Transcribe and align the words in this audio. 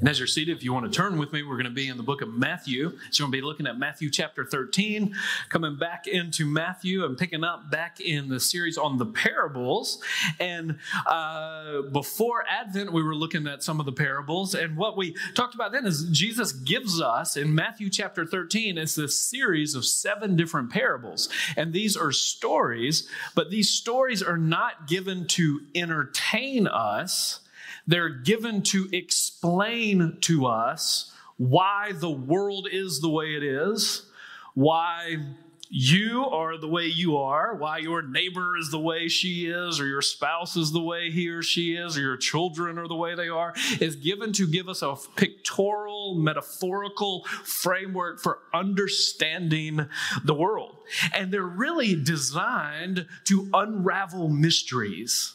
And 0.00 0.08
as 0.08 0.20
you're 0.20 0.28
seated, 0.28 0.56
if 0.56 0.62
you 0.62 0.72
want 0.72 0.90
to 0.90 0.96
turn 0.96 1.18
with 1.18 1.32
me, 1.32 1.42
we're 1.42 1.56
going 1.56 1.64
to 1.64 1.70
be 1.70 1.88
in 1.88 1.96
the 1.96 2.04
book 2.04 2.22
of 2.22 2.32
Matthew. 2.32 2.96
So 3.10 3.24
we're 3.24 3.30
going 3.30 3.32
to 3.32 3.38
be 3.38 3.42
looking 3.42 3.66
at 3.66 3.78
Matthew 3.78 4.10
chapter 4.10 4.44
13, 4.44 5.12
coming 5.48 5.76
back 5.76 6.06
into 6.06 6.46
Matthew 6.46 7.04
and 7.04 7.18
picking 7.18 7.42
up 7.42 7.68
back 7.68 8.00
in 8.00 8.28
the 8.28 8.38
series 8.38 8.78
on 8.78 8.98
the 8.98 9.06
parables. 9.06 10.00
And 10.38 10.78
uh, 11.04 11.82
before 11.82 12.44
Advent, 12.48 12.92
we 12.92 13.02
were 13.02 13.16
looking 13.16 13.48
at 13.48 13.64
some 13.64 13.80
of 13.80 13.86
the 13.86 13.92
parables. 13.92 14.54
And 14.54 14.76
what 14.76 14.96
we 14.96 15.16
talked 15.34 15.56
about 15.56 15.72
then 15.72 15.84
is 15.84 16.04
Jesus 16.12 16.52
gives 16.52 17.00
us 17.00 17.36
in 17.36 17.52
Matthew 17.52 17.90
chapter 17.90 18.24
13, 18.24 18.78
it's 18.78 18.94
this 18.94 19.18
series 19.18 19.74
of 19.74 19.84
seven 19.84 20.36
different 20.36 20.70
parables. 20.70 21.28
And 21.56 21.72
these 21.72 21.96
are 21.96 22.12
stories, 22.12 23.08
but 23.34 23.50
these 23.50 23.70
stories 23.70 24.22
are 24.22 24.38
not 24.38 24.86
given 24.86 25.26
to 25.28 25.60
entertain 25.74 26.68
us 26.68 27.40
they're 27.88 28.10
given 28.10 28.62
to 28.62 28.86
explain 28.92 30.18
to 30.20 30.46
us 30.46 31.10
why 31.38 31.92
the 31.94 32.10
world 32.10 32.68
is 32.70 33.00
the 33.00 33.08
way 33.08 33.34
it 33.34 33.42
is, 33.42 34.02
why 34.54 35.16
you 35.70 36.24
are 36.26 36.58
the 36.58 36.68
way 36.68 36.86
you 36.86 37.16
are, 37.16 37.54
why 37.54 37.78
your 37.78 38.02
neighbor 38.02 38.56
is 38.58 38.70
the 38.70 38.78
way 38.78 39.08
she 39.08 39.46
is, 39.46 39.80
or 39.80 39.86
your 39.86 40.02
spouse 40.02 40.56
is 40.56 40.72
the 40.72 40.80
way 40.80 41.10
he 41.10 41.28
or 41.28 41.42
she 41.42 41.76
is, 41.76 41.96
or 41.96 42.00
your 42.00 42.16
children 42.16 42.78
are 42.78 42.88
the 42.88 42.94
way 42.94 43.14
they 43.14 43.28
are, 43.28 43.54
is 43.80 43.96
given 43.96 44.32
to 44.34 44.46
give 44.46 44.68
us 44.68 44.82
a 44.82 44.94
pictorial, 45.16 46.14
metaphorical 46.14 47.24
framework 47.44 48.20
for 48.20 48.40
understanding 48.52 49.88
the 50.24 50.34
world. 50.34 50.76
And 51.14 51.32
they're 51.32 51.42
really 51.42 51.94
designed 51.94 53.06
to 53.24 53.48
unravel 53.54 54.28
mysteries 54.28 55.34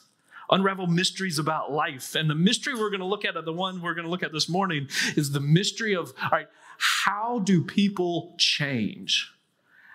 unravel 0.53 0.87
mysteries 0.87 1.39
about 1.39 1.71
life. 1.71 2.15
And 2.15 2.29
the 2.29 2.35
mystery 2.35 2.73
we're 2.73 2.89
going 2.89 2.99
to 2.99 3.05
look 3.05 3.25
at, 3.25 3.33
the 3.43 3.53
one 3.53 3.81
we're 3.81 3.93
going 3.93 4.05
to 4.05 4.11
look 4.11 4.23
at 4.23 4.31
this 4.31 4.47
morning, 4.47 4.87
is 5.15 5.31
the 5.31 5.39
mystery 5.39 5.95
of 5.95 6.13
all 6.21 6.29
right, 6.31 6.47
how 6.77 7.39
do 7.39 7.63
people 7.63 8.35
change? 8.37 9.31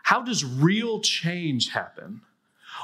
How 0.03 0.23
does 0.23 0.45
real 0.45 1.01
change 1.01 1.71
happen? 1.71 2.23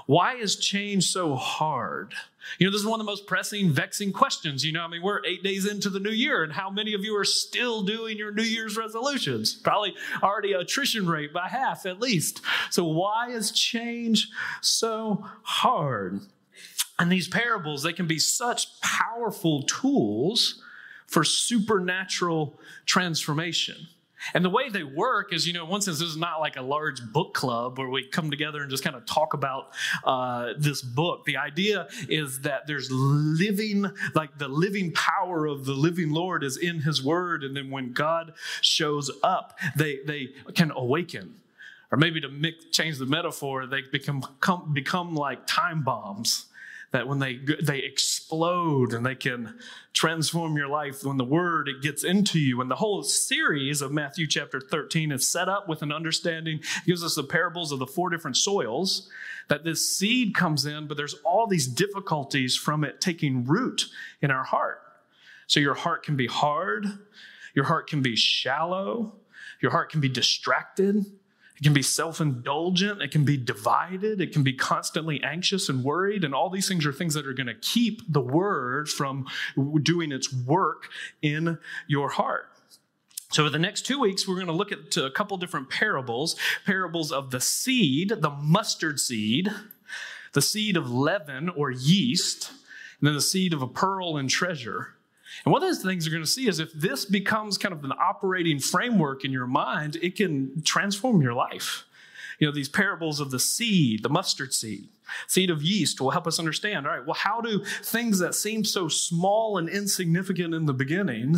Why 0.06 0.34
is 0.34 0.56
change 0.56 1.04
so 1.04 1.34
hard? 1.36 2.14
You 2.58 2.66
know, 2.66 2.72
this 2.72 2.80
is 2.80 2.86
one 2.86 3.00
of 3.00 3.06
the 3.06 3.10
most 3.10 3.26
pressing, 3.26 3.70
vexing 3.70 4.12
questions. 4.12 4.64
You 4.64 4.72
know, 4.72 4.82
I 4.82 4.88
mean, 4.88 5.02
we're 5.02 5.24
eight 5.24 5.42
days 5.42 5.66
into 5.66 5.88
the 5.88 6.00
new 6.00 6.10
year, 6.10 6.42
and 6.42 6.52
how 6.52 6.68
many 6.68 6.94
of 6.94 7.02
you 7.04 7.16
are 7.16 7.24
still 7.24 7.82
doing 7.82 8.18
your 8.18 8.32
New 8.32 8.42
Year's 8.42 8.76
resolutions? 8.76 9.54
Probably 9.54 9.94
already 10.22 10.52
attrition 10.52 11.06
rate 11.06 11.32
by 11.32 11.48
half 11.48 11.86
at 11.86 12.00
least. 12.00 12.42
So, 12.70 12.84
why 12.84 13.30
is 13.30 13.50
change 13.50 14.28
so 14.60 15.24
hard? 15.42 16.20
And 16.98 17.10
these 17.10 17.28
parables, 17.28 17.82
they 17.82 17.92
can 17.92 18.06
be 18.06 18.18
such 18.18 18.80
powerful 18.80 19.62
tools 19.64 20.62
for 21.06 21.24
supernatural 21.24 22.58
transformation. 22.86 23.88
And 24.32 24.44
the 24.44 24.50
way 24.50 24.70
they 24.70 24.84
work 24.84 25.34
is, 25.34 25.46
you 25.46 25.52
know, 25.52 25.64
in 25.64 25.70
one 25.70 25.82
sense, 25.82 25.98
this 25.98 26.08
is 26.08 26.16
not 26.16 26.40
like 26.40 26.56
a 26.56 26.62
large 26.62 27.02
book 27.12 27.34
club 27.34 27.78
where 27.78 27.90
we 27.90 28.06
come 28.06 28.30
together 28.30 28.62
and 28.62 28.70
just 28.70 28.82
kind 28.82 28.96
of 28.96 29.04
talk 29.04 29.34
about 29.34 29.72
uh, 30.02 30.54
this 30.56 30.80
book. 30.80 31.24
The 31.26 31.36
idea 31.36 31.88
is 32.08 32.40
that 32.40 32.66
there's 32.66 32.90
living, 32.90 33.84
like 34.14 34.38
the 34.38 34.48
living 34.48 34.92
power 34.92 35.46
of 35.46 35.66
the 35.66 35.74
living 35.74 36.10
Lord 36.10 36.42
is 36.42 36.56
in 36.56 36.80
His 36.80 37.04
Word, 37.04 37.44
and 37.44 37.54
then 37.54 37.70
when 37.70 37.92
God 37.92 38.32
shows 38.62 39.10
up, 39.22 39.58
they 39.76 39.98
they 40.06 40.28
can 40.54 40.70
awaken. 40.70 41.34
Or 41.92 41.98
maybe 41.98 42.20
to 42.22 42.28
mix, 42.28 42.64
change 42.72 42.98
the 42.98 43.06
metaphor, 43.06 43.66
they 43.66 43.82
become 43.82 44.22
come, 44.40 44.72
become 44.72 45.14
like 45.14 45.46
time 45.46 45.82
bombs 45.82 46.46
that 46.94 47.08
when 47.08 47.18
they 47.18 47.40
they 47.60 47.80
explode 47.80 48.94
and 48.94 49.04
they 49.04 49.16
can 49.16 49.58
transform 49.94 50.56
your 50.56 50.68
life 50.68 51.02
when 51.02 51.16
the 51.16 51.24
word 51.24 51.66
it 51.66 51.82
gets 51.82 52.04
into 52.04 52.38
you 52.38 52.60
and 52.60 52.70
the 52.70 52.76
whole 52.76 53.02
series 53.02 53.82
of 53.82 53.90
matthew 53.90 54.28
chapter 54.28 54.60
13 54.60 55.10
is 55.10 55.28
set 55.28 55.48
up 55.48 55.68
with 55.68 55.82
an 55.82 55.90
understanding 55.90 56.60
gives 56.86 57.02
us 57.02 57.16
the 57.16 57.24
parables 57.24 57.72
of 57.72 57.80
the 57.80 57.86
four 57.86 58.10
different 58.10 58.36
soils 58.36 59.10
that 59.48 59.64
this 59.64 59.98
seed 59.98 60.36
comes 60.36 60.66
in 60.66 60.86
but 60.86 60.96
there's 60.96 61.14
all 61.24 61.48
these 61.48 61.66
difficulties 61.66 62.56
from 62.56 62.84
it 62.84 63.00
taking 63.00 63.44
root 63.44 63.86
in 64.22 64.30
our 64.30 64.44
heart. 64.44 64.80
So 65.48 65.58
your 65.58 65.74
heart 65.74 66.04
can 66.04 66.14
be 66.14 66.28
hard 66.28 66.86
your 67.54 67.64
heart 67.64 67.88
can 67.88 68.02
be 68.02 68.14
shallow 68.14 69.16
your 69.60 69.72
heart 69.72 69.90
can 69.90 70.00
be 70.00 70.08
distracted 70.08 71.04
it 71.56 71.62
can 71.62 71.72
be 71.72 71.82
self 71.82 72.20
indulgent. 72.20 73.00
It 73.00 73.12
can 73.12 73.24
be 73.24 73.36
divided. 73.36 74.20
It 74.20 74.32
can 74.32 74.42
be 74.42 74.52
constantly 74.52 75.22
anxious 75.22 75.68
and 75.68 75.84
worried. 75.84 76.24
And 76.24 76.34
all 76.34 76.50
these 76.50 76.66
things 76.66 76.84
are 76.84 76.92
things 76.92 77.14
that 77.14 77.26
are 77.26 77.32
going 77.32 77.46
to 77.46 77.54
keep 77.54 78.02
the 78.12 78.20
word 78.20 78.88
from 78.88 79.26
doing 79.82 80.10
its 80.10 80.32
work 80.32 80.88
in 81.22 81.58
your 81.86 82.08
heart. 82.10 82.48
So, 83.30 83.44
for 83.44 83.50
the 83.50 83.58
next 83.58 83.86
two 83.86 84.00
weeks, 84.00 84.26
we're 84.26 84.34
going 84.36 84.46
to 84.48 84.52
look 84.52 84.72
at 84.72 84.96
a 84.96 85.10
couple 85.10 85.36
different 85.36 85.70
parables 85.70 86.36
parables 86.66 87.12
of 87.12 87.30
the 87.30 87.40
seed, 87.40 88.10
the 88.18 88.30
mustard 88.30 88.98
seed, 88.98 89.48
the 90.32 90.42
seed 90.42 90.76
of 90.76 90.90
leaven 90.90 91.48
or 91.48 91.70
yeast, 91.70 92.50
and 92.98 93.06
then 93.08 93.14
the 93.14 93.20
seed 93.20 93.52
of 93.52 93.62
a 93.62 93.68
pearl 93.68 94.16
and 94.16 94.28
treasure. 94.28 94.94
And 95.44 95.52
one 95.52 95.62
of 95.62 95.68
the 95.68 95.88
things 95.88 96.06
you're 96.06 96.12
going 96.12 96.24
to 96.24 96.30
see 96.30 96.48
is 96.48 96.58
if 96.58 96.72
this 96.72 97.04
becomes 97.04 97.58
kind 97.58 97.74
of 97.74 97.84
an 97.84 97.92
operating 97.92 98.58
framework 98.58 99.24
in 99.24 99.30
your 99.30 99.46
mind, 99.46 99.96
it 100.02 100.16
can 100.16 100.62
transform 100.62 101.20
your 101.20 101.34
life. 101.34 101.84
You 102.38 102.46
know, 102.46 102.52
these 102.52 102.68
parables 102.68 103.20
of 103.20 103.30
the 103.30 103.38
seed, 103.38 104.02
the 104.02 104.08
mustard 104.08 104.52
seed, 104.52 104.88
seed 105.26 105.50
of 105.50 105.62
yeast 105.62 106.00
will 106.00 106.10
help 106.10 106.26
us 106.26 106.38
understand 106.38 106.86
all 106.86 106.92
right, 106.92 107.06
well, 107.06 107.14
how 107.14 107.40
do 107.40 107.62
things 107.82 108.18
that 108.18 108.34
seem 108.34 108.64
so 108.64 108.88
small 108.88 109.58
and 109.58 109.68
insignificant 109.68 110.54
in 110.54 110.66
the 110.66 110.72
beginning, 110.72 111.36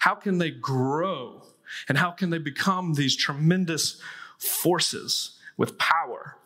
how 0.00 0.14
can 0.14 0.38
they 0.38 0.50
grow? 0.50 1.42
And 1.88 1.98
how 1.98 2.10
can 2.10 2.30
they 2.30 2.38
become 2.38 2.94
these 2.94 3.16
tremendous 3.16 4.00
forces 4.38 5.38
with 5.56 5.76
power? 5.78 6.36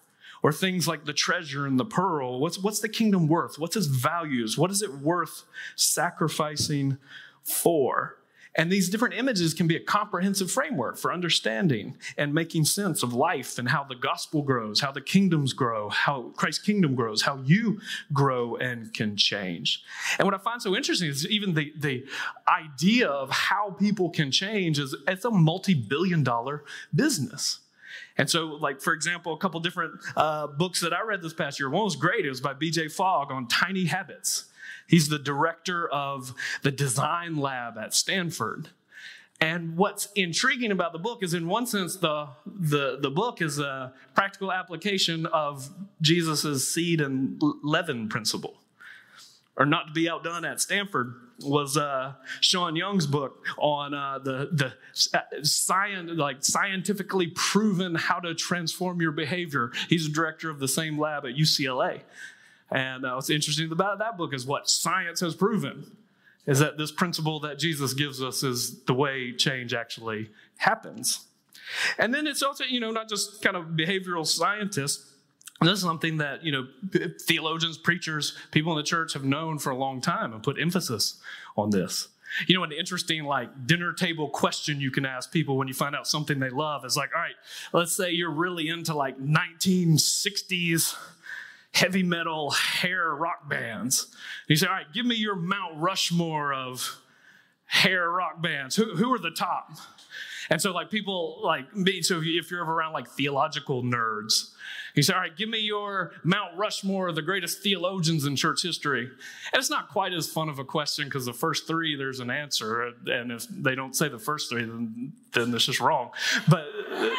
Or 0.42 0.52
things 0.52 0.86
like 0.86 1.04
the 1.04 1.12
treasure 1.12 1.66
and 1.66 1.78
the 1.78 1.84
pearl. 1.84 2.40
What's, 2.40 2.58
what's 2.58 2.80
the 2.80 2.88
kingdom 2.88 3.28
worth? 3.28 3.58
What's 3.58 3.76
its 3.76 3.86
values? 3.86 4.56
What 4.56 4.70
is 4.70 4.82
it 4.82 4.94
worth 4.94 5.44
sacrificing 5.76 6.98
for? 7.42 8.18
And 8.58 8.72
these 8.72 8.88
different 8.88 9.14
images 9.14 9.54
can 9.54 9.68
be 9.68 9.76
a 9.76 9.80
comprehensive 9.80 10.50
framework 10.50 10.98
for 10.98 11.12
understanding 11.12 11.96
and 12.16 12.34
making 12.34 12.64
sense 12.64 13.04
of 13.04 13.12
life 13.12 13.56
and 13.56 13.68
how 13.68 13.84
the 13.84 13.94
gospel 13.94 14.42
grows, 14.42 14.80
how 14.80 14.90
the 14.90 15.00
kingdoms 15.00 15.52
grow, 15.52 15.88
how 15.90 16.32
Christ's 16.36 16.64
kingdom 16.64 16.96
grows, 16.96 17.22
how 17.22 17.40
you 17.44 17.80
grow 18.12 18.56
and 18.56 18.92
can 18.92 19.16
change. 19.16 19.84
And 20.18 20.24
what 20.24 20.34
I 20.34 20.38
find 20.38 20.60
so 20.60 20.74
interesting 20.74 21.08
is 21.08 21.24
even 21.28 21.54
the, 21.54 21.72
the 21.76 22.04
idea 22.48 23.06
of 23.06 23.30
how 23.30 23.70
people 23.78 24.10
can 24.10 24.32
change 24.32 24.80
is 24.80 24.96
it's 25.06 25.24
a 25.24 25.30
multi-billion 25.30 26.24
dollar 26.24 26.64
business. 26.92 27.60
And 28.18 28.28
so, 28.28 28.46
like, 28.46 28.80
for 28.80 28.92
example, 28.92 29.32
a 29.32 29.38
couple 29.38 29.60
different 29.60 29.94
uh, 30.16 30.48
books 30.48 30.80
that 30.80 30.92
I 30.92 31.02
read 31.02 31.22
this 31.22 31.32
past 31.32 31.60
year. 31.60 31.70
One 31.70 31.84
was 31.84 31.96
great. 31.96 32.26
It 32.26 32.28
was 32.28 32.40
by 32.40 32.52
BJ 32.52 32.90
Fogg 32.90 33.30
on 33.30 33.46
tiny 33.46 33.84
habits. 33.86 34.46
He's 34.88 35.08
the 35.08 35.18
director 35.18 35.88
of 35.88 36.34
the 36.62 36.72
design 36.72 37.36
lab 37.36 37.78
at 37.78 37.94
Stanford. 37.94 38.70
And 39.40 39.76
what's 39.76 40.08
intriguing 40.16 40.72
about 40.72 40.92
the 40.92 40.98
book 40.98 41.22
is, 41.22 41.32
in 41.32 41.46
one 41.46 41.66
sense, 41.66 41.96
the, 41.96 42.28
the, 42.44 42.98
the 43.00 43.10
book 43.10 43.40
is 43.40 43.60
a 43.60 43.92
practical 44.14 44.50
application 44.50 45.26
of 45.26 45.68
Jesus' 46.00 46.74
seed 46.74 47.00
and 47.00 47.40
leaven 47.62 48.08
principle 48.08 48.58
or 49.56 49.66
not 49.66 49.88
to 49.88 49.92
be 49.92 50.08
outdone 50.08 50.44
at 50.44 50.60
Stanford 50.60 51.14
was 51.40 51.76
uh, 51.76 52.14
Sean 52.40 52.76
Young's 52.76 53.06
book 53.06 53.46
on 53.58 53.94
uh, 53.94 54.18
the 54.18 54.48
the 54.52 55.44
science 55.44 56.10
like 56.14 56.44
scientifically 56.44 57.28
proven 57.28 57.94
how 57.94 58.18
to 58.20 58.34
transform 58.34 59.00
your 59.00 59.12
behavior. 59.12 59.72
He's 59.88 60.06
a 60.06 60.10
director 60.10 60.50
of 60.50 60.58
the 60.58 60.68
same 60.68 60.98
lab 60.98 61.24
at 61.24 61.34
UCLA, 61.34 62.02
and 62.70 63.04
uh, 63.04 63.12
what's 63.14 63.30
interesting 63.30 63.70
about 63.70 63.98
that 64.00 64.16
book 64.16 64.34
is 64.34 64.46
what 64.46 64.68
science 64.68 65.20
has 65.20 65.34
proven 65.34 65.96
is 66.46 66.60
that 66.60 66.78
this 66.78 66.90
principle 66.90 67.40
that 67.40 67.58
Jesus 67.58 67.92
gives 67.92 68.22
us 68.22 68.42
is 68.42 68.80
the 68.84 68.94
way 68.94 69.32
change 69.32 69.74
actually 69.74 70.30
happens. 70.56 71.26
And 71.98 72.14
then 72.14 72.26
it's 72.26 72.42
also 72.42 72.64
you 72.64 72.80
know 72.80 72.90
not 72.90 73.08
just 73.08 73.42
kind 73.42 73.56
of 73.56 73.66
behavioral 73.66 74.26
scientists 74.26 75.07
and 75.60 75.68
this 75.68 75.78
is 75.78 75.84
something 75.84 76.18
that, 76.18 76.44
you 76.44 76.52
know, 76.52 76.66
theologians, 77.20 77.78
preachers, 77.78 78.36
people 78.52 78.72
in 78.72 78.76
the 78.76 78.84
church 78.84 79.14
have 79.14 79.24
known 79.24 79.58
for 79.58 79.70
a 79.70 79.76
long 79.76 80.00
time 80.00 80.32
and 80.32 80.42
put 80.42 80.60
emphasis 80.60 81.20
on 81.56 81.70
this. 81.70 82.08
You 82.46 82.54
know, 82.54 82.62
an 82.62 82.72
interesting 82.72 83.24
like 83.24 83.66
dinner 83.66 83.92
table 83.92 84.28
question 84.28 84.80
you 84.80 84.90
can 84.90 85.04
ask 85.04 85.32
people 85.32 85.56
when 85.56 85.66
you 85.66 85.74
find 85.74 85.96
out 85.96 86.06
something 86.06 86.38
they 86.38 86.50
love 86.50 86.84
is 86.84 86.96
like, 86.96 87.10
all 87.14 87.20
right, 87.20 87.34
let's 87.72 87.92
say 87.92 88.10
you're 88.10 88.30
really 88.30 88.68
into 88.68 88.94
like 88.94 89.18
1960s 89.18 90.94
heavy 91.72 92.02
metal 92.02 92.50
hair 92.50 93.14
rock 93.14 93.48
bands. 93.48 94.04
And 94.04 94.50
you 94.50 94.56
say, 94.56 94.66
all 94.66 94.74
right, 94.74 94.92
give 94.92 95.06
me 95.06 95.16
your 95.16 95.36
Mount 95.36 95.80
Rushmore 95.80 96.52
of 96.52 97.00
hair 97.64 98.10
rock 98.10 98.40
bands. 98.42 98.76
Who, 98.76 98.96
who 98.96 99.12
are 99.12 99.18
the 99.18 99.30
top? 99.30 99.72
And 100.50 100.60
so, 100.60 100.72
like, 100.72 100.90
people 100.90 101.40
like 101.42 101.74
me, 101.74 102.02
so 102.02 102.20
if 102.22 102.50
you're 102.50 102.62
ever 102.62 102.72
around 102.72 102.92
like 102.92 103.08
theological 103.08 103.82
nerds, 103.82 104.54
you 104.94 105.02
say, 105.02 105.12
All 105.12 105.20
right, 105.20 105.36
give 105.36 105.48
me 105.48 105.60
your 105.60 106.12
Mount 106.24 106.56
Rushmore, 106.56 107.12
the 107.12 107.22
greatest 107.22 107.62
theologians 107.62 108.24
in 108.24 108.36
church 108.36 108.62
history. 108.62 109.02
And 109.02 109.60
it's 109.60 109.70
not 109.70 109.88
quite 109.88 110.12
as 110.12 110.28
fun 110.28 110.48
of 110.48 110.58
a 110.58 110.64
question 110.64 111.04
because 111.04 111.26
the 111.26 111.32
first 111.32 111.66
three, 111.66 111.96
there's 111.96 112.20
an 112.20 112.30
answer. 112.30 112.92
And 113.06 113.32
if 113.32 113.46
they 113.48 113.74
don't 113.74 113.94
say 113.94 114.08
the 114.08 114.18
first 114.18 114.50
three, 114.50 114.64
then, 114.64 115.12
then 115.32 115.54
it's 115.54 115.66
just 115.66 115.80
wrong. 115.80 116.10
But. 116.48 116.66
Uh, 116.92 117.10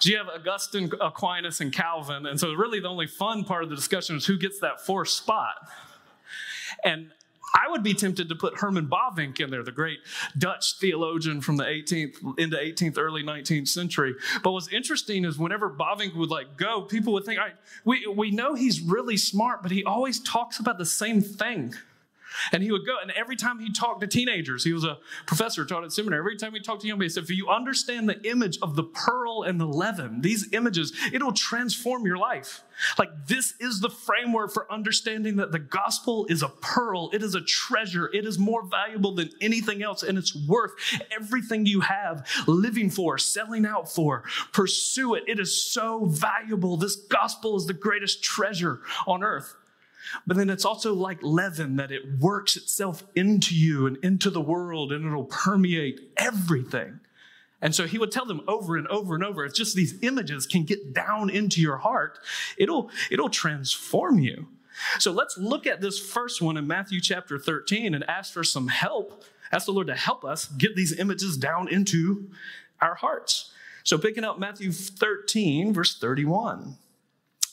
so 0.00 0.10
you 0.10 0.16
have 0.18 0.28
Augustine, 0.28 0.92
Aquinas, 1.00 1.60
and 1.60 1.72
Calvin. 1.72 2.24
And 2.26 2.38
so, 2.38 2.52
really, 2.52 2.78
the 2.78 2.88
only 2.88 3.08
fun 3.08 3.42
part 3.42 3.64
of 3.64 3.68
the 3.68 3.74
discussion 3.74 4.14
is 4.14 4.24
who 4.24 4.38
gets 4.38 4.60
that 4.60 4.80
fourth 4.80 5.08
spot. 5.08 5.54
And 6.84 7.10
I 7.54 7.70
would 7.70 7.82
be 7.82 7.94
tempted 7.94 8.28
to 8.28 8.34
put 8.34 8.58
Herman 8.58 8.88
Bavinck 8.88 9.40
in 9.40 9.50
there, 9.50 9.62
the 9.62 9.72
great 9.72 10.00
Dutch 10.36 10.78
theologian 10.78 11.40
from 11.40 11.56
the 11.56 11.64
18th 11.64 12.38
into 12.38 12.56
18th, 12.56 12.98
early 12.98 13.22
19th 13.22 13.68
century. 13.68 14.14
But 14.42 14.52
what's 14.52 14.68
interesting 14.68 15.24
is 15.24 15.38
whenever 15.38 15.70
Bavinck 15.70 16.14
would 16.16 16.30
like 16.30 16.56
go, 16.56 16.82
people 16.82 17.12
would 17.14 17.24
think, 17.24 17.40
we, 17.84 18.06
we 18.06 18.30
know 18.30 18.54
he's 18.54 18.80
really 18.80 19.16
smart, 19.16 19.62
but 19.62 19.70
he 19.70 19.84
always 19.84 20.20
talks 20.20 20.58
about 20.58 20.78
the 20.78 20.86
same 20.86 21.20
thing. 21.20 21.74
And 22.52 22.62
he 22.62 22.72
would 22.72 22.86
go, 22.86 22.96
and 23.00 23.10
every 23.12 23.36
time 23.36 23.58
he 23.58 23.72
talked 23.72 24.00
to 24.00 24.06
teenagers, 24.06 24.64
he 24.64 24.72
was 24.72 24.84
a 24.84 24.98
professor, 25.26 25.64
taught 25.64 25.84
at 25.84 25.92
seminary. 25.92 26.20
Every 26.20 26.36
time 26.36 26.52
he 26.52 26.60
talked 26.60 26.82
to 26.82 26.88
them, 26.88 27.00
he 27.00 27.08
said, 27.08 27.24
If 27.24 27.30
you 27.30 27.48
understand 27.48 28.08
the 28.08 28.20
image 28.28 28.58
of 28.62 28.76
the 28.76 28.84
pearl 28.84 29.42
and 29.42 29.60
the 29.60 29.66
leaven, 29.66 30.20
these 30.20 30.52
images, 30.52 30.92
it'll 31.12 31.32
transform 31.32 32.06
your 32.06 32.18
life. 32.18 32.62
Like, 32.98 33.26
this 33.26 33.54
is 33.60 33.80
the 33.80 33.90
framework 33.90 34.52
for 34.52 34.70
understanding 34.72 35.36
that 35.36 35.50
the 35.50 35.58
gospel 35.58 36.26
is 36.28 36.42
a 36.42 36.48
pearl, 36.48 37.10
it 37.12 37.22
is 37.22 37.34
a 37.34 37.40
treasure, 37.40 38.08
it 38.12 38.24
is 38.24 38.38
more 38.38 38.64
valuable 38.64 39.14
than 39.14 39.30
anything 39.40 39.82
else, 39.82 40.02
and 40.02 40.16
it's 40.16 40.34
worth 40.46 40.72
everything 41.10 41.66
you 41.66 41.80
have 41.80 42.26
living 42.46 42.90
for, 42.90 43.18
selling 43.18 43.66
out 43.66 43.90
for. 43.90 44.24
Pursue 44.52 45.14
it. 45.14 45.24
It 45.26 45.40
is 45.40 45.60
so 45.60 46.04
valuable. 46.06 46.76
This 46.76 46.96
gospel 46.96 47.56
is 47.56 47.66
the 47.66 47.72
greatest 47.72 48.22
treasure 48.22 48.80
on 49.06 49.22
earth. 49.22 49.54
But 50.26 50.36
then 50.36 50.50
it's 50.50 50.64
also 50.64 50.94
like 50.94 51.18
leaven 51.22 51.76
that 51.76 51.90
it 51.92 52.18
works 52.20 52.56
itself 52.56 53.04
into 53.14 53.54
you 53.54 53.86
and 53.86 53.96
into 53.98 54.30
the 54.30 54.40
world 54.40 54.92
and 54.92 55.06
it'll 55.06 55.24
permeate 55.24 56.12
everything. 56.16 57.00
And 57.60 57.74
so 57.74 57.86
he 57.86 57.98
would 57.98 58.12
tell 58.12 58.24
them 58.24 58.42
over 58.46 58.76
and 58.76 58.86
over 58.88 59.14
and 59.14 59.24
over 59.24 59.44
if 59.44 59.54
just 59.54 59.74
these 59.74 60.00
images 60.02 60.46
can 60.46 60.64
get 60.64 60.94
down 60.94 61.28
into 61.28 61.60
your 61.60 61.78
heart, 61.78 62.18
it'll, 62.56 62.90
it'll 63.10 63.30
transform 63.30 64.20
you. 64.20 64.46
So 65.00 65.10
let's 65.10 65.36
look 65.36 65.66
at 65.66 65.80
this 65.80 65.98
first 65.98 66.40
one 66.40 66.56
in 66.56 66.66
Matthew 66.66 67.00
chapter 67.00 67.38
13 67.38 67.94
and 67.94 68.08
ask 68.08 68.32
for 68.32 68.44
some 68.44 68.68
help. 68.68 69.24
Ask 69.50 69.66
the 69.66 69.72
Lord 69.72 69.88
to 69.88 69.96
help 69.96 70.24
us 70.24 70.46
get 70.46 70.76
these 70.76 70.96
images 70.98 71.36
down 71.36 71.68
into 71.68 72.30
our 72.80 72.94
hearts. 72.94 73.50
So 73.82 73.98
picking 73.98 74.24
up 74.24 74.38
Matthew 74.38 74.70
13, 74.70 75.72
verse 75.72 75.98
31, 75.98 76.76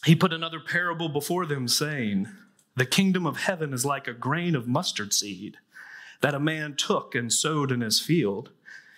he 0.06 0.16
put 0.16 0.34
another 0.34 0.60
parable 0.60 1.10
before 1.10 1.46
them, 1.46 1.68
saying, 1.68 2.28
the 2.76 2.86
kingdom 2.86 3.26
of 3.26 3.38
heaven 3.38 3.74
is 3.74 3.86
like 3.86 4.08
a 4.08 4.14
grain 4.14 4.54
of 4.54 4.68
mustard 4.68 5.14
seed 5.14 5.58
that 6.22 6.34
a 6.34 6.40
man 6.40 6.76
took 6.76 7.16
and 7.16 7.32
sowed 7.32 7.72
in 7.72 7.82
his 7.82 8.00
field. 8.00 8.50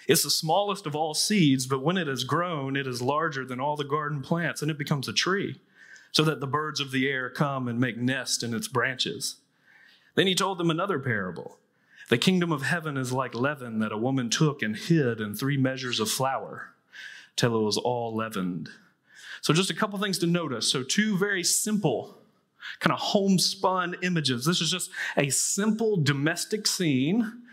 It's 0.08 0.24
the 0.24 0.30
smallest 0.30 0.86
of 0.86 0.96
all 0.96 1.14
seeds, 1.14 1.68
but 1.68 1.84
when 1.84 1.98
it 1.98 2.08
has 2.08 2.24
grown, 2.24 2.76
it 2.76 2.88
is 2.88 3.02
larger 3.02 3.46
than 3.46 3.60
all 3.60 3.76
the 3.76 3.84
garden 3.84 4.22
plants, 4.22 4.62
and 4.62 4.72
it 4.72 4.78
becomes 4.78 5.08
a 5.08 5.14
tree, 5.14 5.60
so 6.12 6.24
that 6.24 6.40
the 6.40 6.48
birds 6.48 6.80
of 6.80 6.92
the 6.92 7.08
air 7.08 7.30
come 7.30 7.68
and 7.68 7.80
make 7.80 7.98
nest 7.98 8.42
in 8.42 8.54
its 8.54 8.68
branches. 8.68 9.38
Then 10.16 10.28
he 10.28 10.34
told 10.34 10.58
them 10.58 10.72
another 10.72 11.00
parable. 11.00 11.60
The 12.10 12.18
kingdom 12.18 12.52
of 12.52 12.64
heaven 12.64 12.98
is 12.98 13.12
like 13.12 13.36
leaven 13.36 13.80
that 13.80 13.92
a 13.92 13.98
woman 13.98 14.30
took 14.30 14.62
and 14.62 14.76
hid 14.76 15.20
in 15.20 15.36
three 15.36 15.58
measures 15.58 16.00
of 16.00 16.10
flour 16.10 16.74
till 17.36 17.56
it 17.56 17.64
was 17.64 17.78
all 17.78 18.16
leavened. 18.16 18.70
So, 19.42 19.54
just 19.54 19.70
a 19.70 19.74
couple 19.74 20.00
things 20.00 20.20
to 20.20 20.28
notice. 20.28 20.72
So, 20.72 20.84
two 20.84 21.18
very 21.18 21.44
simple 21.44 22.18
kind 22.80 22.94
of 22.94 23.00
homespun 23.00 23.96
images. 24.04 24.46
This 24.46 24.62
is 24.62 24.72
just 24.72 24.90
a 25.16 25.30
simple 25.30 25.98
domestic 25.98 26.68
scene 26.68 27.44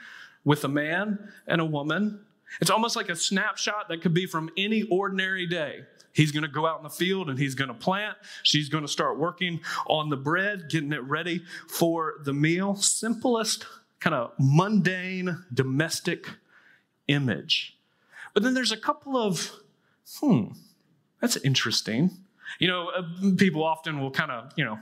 with 0.45 0.65
a 0.65 0.69
man 0.69 1.31
and 1.47 1.61
a 1.61 1.65
woman. 1.65 2.21
It's 2.61 2.71
almost 2.71 2.97
like 2.97 3.09
a 3.09 3.17
snapshot 3.17 3.89
that 3.89 4.03
could 4.03 4.15
be 4.15 4.27
from 4.27 4.51
any 4.57 4.83
ordinary 4.85 5.47
day. 5.47 5.81
He's 6.13 6.31
going 6.31 6.43
to 6.43 6.49
go 6.49 6.67
out 6.67 6.79
in 6.79 6.85
the 6.85 6.91
field 6.91 7.29
and 7.29 7.39
he's 7.39 7.57
going 7.57 7.69
to 7.69 7.75
plant. 7.75 8.17
She's 8.45 8.69
going 8.69 8.85
to 8.85 8.89
start 8.89 9.19
working 9.19 9.61
on 9.87 10.11
the 10.11 10.17
bread, 10.17 10.71
getting 10.71 10.93
it 10.93 11.03
ready 11.03 11.43
for 11.69 12.15
the 12.23 12.33
meal. 12.33 12.77
Simplest, 12.77 13.67
kind 13.99 14.15
of 14.15 14.33
mundane, 14.39 15.45
domestic 15.53 16.29
image. 17.09 17.77
But 18.33 18.45
then 18.45 18.55
there's 18.55 18.71
a 18.71 18.77
couple 18.77 19.17
of, 19.17 19.51
hmm, 20.21 20.49
that's 21.25 21.37
interesting. 21.39 22.11
You 22.59 22.69
know, 22.69 22.91
uh, 22.91 23.03
people 23.39 23.65
often 23.65 23.99
will 23.99 24.11
kind 24.11 24.31
of, 24.31 24.53
you 24.57 24.65
know, 24.65 24.79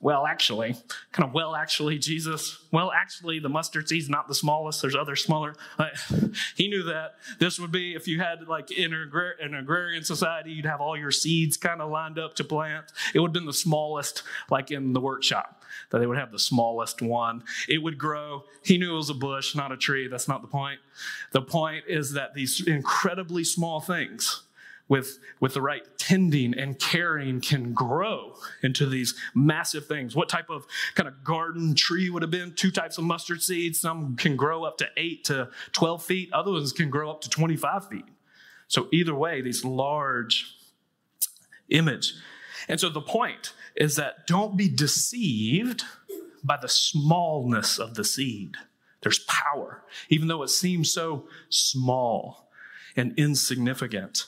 well, 0.00 0.26
actually, 0.26 0.74
kind 1.12 1.28
of, 1.28 1.34
well, 1.34 1.54
actually, 1.54 1.98
Jesus, 1.98 2.58
well, 2.72 2.90
actually, 2.90 3.38
the 3.40 3.50
mustard 3.50 3.88
seed's 3.88 4.08
not 4.08 4.26
the 4.26 4.34
smallest. 4.34 4.80
There's 4.80 4.96
other 4.96 5.14
smaller. 5.14 5.54
Uh, 5.78 5.88
he 6.56 6.68
knew 6.68 6.82
that 6.84 7.16
this 7.38 7.60
would 7.60 7.70
be, 7.70 7.94
if 7.94 8.08
you 8.08 8.20
had 8.20 8.48
like 8.48 8.70
in 8.70 8.94
an 8.94 9.54
agrarian 9.54 10.02
society, 10.02 10.50
you'd 10.50 10.64
have 10.64 10.80
all 10.80 10.96
your 10.96 11.10
seeds 11.10 11.58
kind 11.58 11.82
of 11.82 11.90
lined 11.90 12.18
up 12.18 12.34
to 12.36 12.44
plant. 12.44 12.86
It 13.14 13.20
would 13.20 13.28
have 13.28 13.34
been 13.34 13.44
the 13.44 13.52
smallest, 13.52 14.22
like 14.50 14.70
in 14.70 14.94
the 14.94 15.00
workshop, 15.00 15.62
that 15.90 15.98
they 15.98 16.06
would 16.06 16.18
have 16.18 16.32
the 16.32 16.38
smallest 16.38 17.02
one. 17.02 17.44
It 17.68 17.78
would 17.78 17.98
grow. 17.98 18.44
He 18.64 18.78
knew 18.78 18.94
it 18.94 18.96
was 18.96 19.10
a 19.10 19.14
bush, 19.14 19.54
not 19.54 19.72
a 19.72 19.76
tree. 19.76 20.08
That's 20.08 20.26
not 20.26 20.40
the 20.40 20.48
point. 20.48 20.80
The 21.32 21.42
point 21.42 21.84
is 21.86 22.12
that 22.14 22.32
these 22.32 22.66
incredibly 22.66 23.44
small 23.44 23.80
things, 23.80 24.42
with, 24.88 25.18
with 25.40 25.54
the 25.54 25.62
right 25.62 25.82
tending 25.98 26.58
and 26.58 26.78
caring 26.78 27.40
can 27.40 27.72
grow 27.72 28.34
into 28.62 28.86
these 28.86 29.14
massive 29.34 29.86
things. 29.86 30.14
What 30.14 30.28
type 30.28 30.50
of 30.50 30.66
kind 30.94 31.08
of 31.08 31.24
garden 31.24 31.74
tree 31.74 32.10
would 32.10 32.22
have 32.22 32.30
been? 32.30 32.54
Two 32.54 32.70
types 32.70 32.98
of 32.98 33.04
mustard 33.04 33.42
seeds. 33.42 33.80
Some 33.80 34.16
can 34.16 34.36
grow 34.36 34.64
up 34.64 34.78
to 34.78 34.86
8 34.96 35.24
to 35.24 35.48
12 35.72 36.02
feet, 36.02 36.32
other 36.32 36.52
ones 36.52 36.72
can 36.72 36.90
grow 36.90 37.10
up 37.10 37.20
to 37.22 37.30
25 37.30 37.88
feet. 37.88 38.04
So, 38.68 38.88
either 38.92 39.14
way, 39.14 39.42
these 39.42 39.64
large 39.64 40.56
image. 41.68 42.14
And 42.68 42.80
so, 42.80 42.88
the 42.88 43.02
point 43.02 43.52
is 43.76 43.96
that 43.96 44.26
don't 44.26 44.56
be 44.56 44.68
deceived 44.68 45.82
by 46.42 46.58
the 46.60 46.68
smallness 46.68 47.78
of 47.78 47.94
the 47.94 48.04
seed. 48.04 48.56
There's 49.02 49.20
power, 49.20 49.84
even 50.08 50.28
though 50.28 50.42
it 50.42 50.48
seems 50.48 50.92
so 50.92 51.26
small 51.48 52.50
and 52.96 53.14
insignificant. 53.18 54.26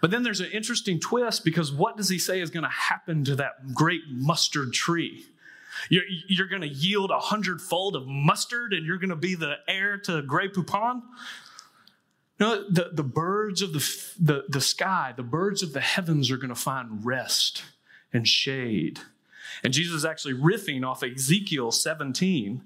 But 0.00 0.10
then 0.10 0.22
there's 0.22 0.40
an 0.40 0.50
interesting 0.52 1.00
twist 1.00 1.44
because 1.44 1.72
what 1.72 1.96
does 1.96 2.08
he 2.08 2.18
say 2.18 2.40
is 2.40 2.50
going 2.50 2.64
to 2.64 2.70
happen 2.70 3.24
to 3.24 3.36
that 3.36 3.74
great 3.74 4.02
mustard 4.10 4.72
tree? 4.72 5.24
You're, 5.88 6.04
you're 6.28 6.48
going 6.48 6.62
to 6.62 6.68
yield 6.68 7.10
a 7.10 7.18
hundredfold 7.18 7.96
of 7.96 8.06
mustard 8.06 8.72
and 8.72 8.84
you're 8.84 8.98
going 8.98 9.10
to 9.10 9.16
be 9.16 9.34
the 9.34 9.56
heir 9.66 9.98
to 9.98 10.22
Grey 10.22 10.48
Poupon? 10.48 11.02
No, 12.40 12.68
the, 12.68 12.90
the 12.92 13.02
birds 13.02 13.62
of 13.62 13.72
the, 13.72 13.78
the, 14.18 14.44
the 14.48 14.60
sky, 14.60 15.12
the 15.16 15.22
birds 15.22 15.62
of 15.62 15.72
the 15.72 15.80
heavens 15.80 16.30
are 16.30 16.36
going 16.36 16.50
to 16.50 16.54
find 16.54 17.04
rest 17.04 17.64
and 18.12 18.26
shade 18.26 19.00
and 19.62 19.72
Jesus 19.72 19.96
is 19.96 20.04
actually 20.04 20.34
riffing 20.34 20.86
off 20.86 21.02
Ezekiel 21.02 21.70
17, 21.70 22.62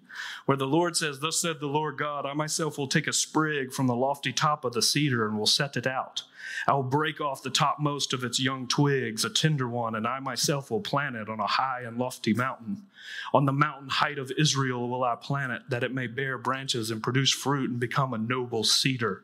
where 0.46 0.56
the 0.56 0.66
Lord 0.66 0.96
says, 0.96 1.20
Thus 1.20 1.40
said 1.40 1.60
the 1.60 1.66
Lord 1.66 1.98
God, 1.98 2.26
I 2.26 2.34
myself 2.34 2.78
will 2.78 2.88
take 2.88 3.06
a 3.06 3.12
sprig 3.12 3.72
from 3.72 3.86
the 3.86 3.94
lofty 3.94 4.32
top 4.32 4.64
of 4.64 4.72
the 4.72 4.82
cedar 4.82 5.26
and 5.26 5.38
will 5.38 5.46
set 5.46 5.76
it 5.76 5.86
out. 5.86 6.24
I 6.66 6.74
will 6.74 6.82
break 6.82 7.20
off 7.20 7.42
the 7.42 7.50
topmost 7.50 8.12
of 8.12 8.24
its 8.24 8.40
young 8.40 8.66
twigs, 8.66 9.24
a 9.24 9.30
tender 9.30 9.68
one, 9.68 9.94
and 9.94 10.06
I 10.06 10.20
myself 10.20 10.70
will 10.70 10.80
plant 10.80 11.16
it 11.16 11.28
on 11.28 11.40
a 11.40 11.46
high 11.46 11.82
and 11.82 11.98
lofty 11.98 12.34
mountain. 12.34 12.82
On 13.32 13.46
the 13.46 13.52
mountain 13.52 13.88
height 13.88 14.18
of 14.18 14.32
Israel 14.36 14.88
will 14.88 15.04
I 15.04 15.16
plant 15.16 15.52
it, 15.52 15.62
that 15.70 15.84
it 15.84 15.94
may 15.94 16.06
bear 16.06 16.38
branches 16.38 16.90
and 16.90 17.02
produce 17.02 17.30
fruit 17.30 17.70
and 17.70 17.80
become 17.80 18.12
a 18.12 18.18
noble 18.18 18.64
cedar 18.64 19.22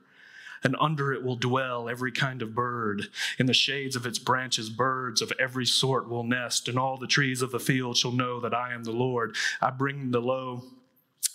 and 0.63 0.77
under 0.81 1.13
it 1.13 1.23
will 1.23 1.37
dwell 1.37 1.89
every 1.89 2.13
kind 2.13 2.43
of 2.43 2.55
bird. 2.55 3.09
In 3.39 3.47
the 3.47 3.55
shades 3.55 3.97
of 3.97 4.07
its 4.07 4.19
branches, 4.19 4.71
birds 4.71 5.23
of 5.23 5.33
every 5.39 5.67
sort 5.67 6.09
will 6.09 6.25
nest, 6.25 6.69
and 6.69 6.79
all 6.79 6.97
the 6.97 7.07
trees 7.07 7.43
of 7.43 7.51
the 7.51 7.61
field 7.61 7.97
shall 7.97 8.13
know 8.13 8.41
that 8.41 8.55
I 8.55 8.73
am 8.73 8.85
the 8.85 8.93
Lord. 8.93 9.37
I 9.61 9.71
bring 9.71 10.11
the 10.11 10.21
low. 10.21 10.65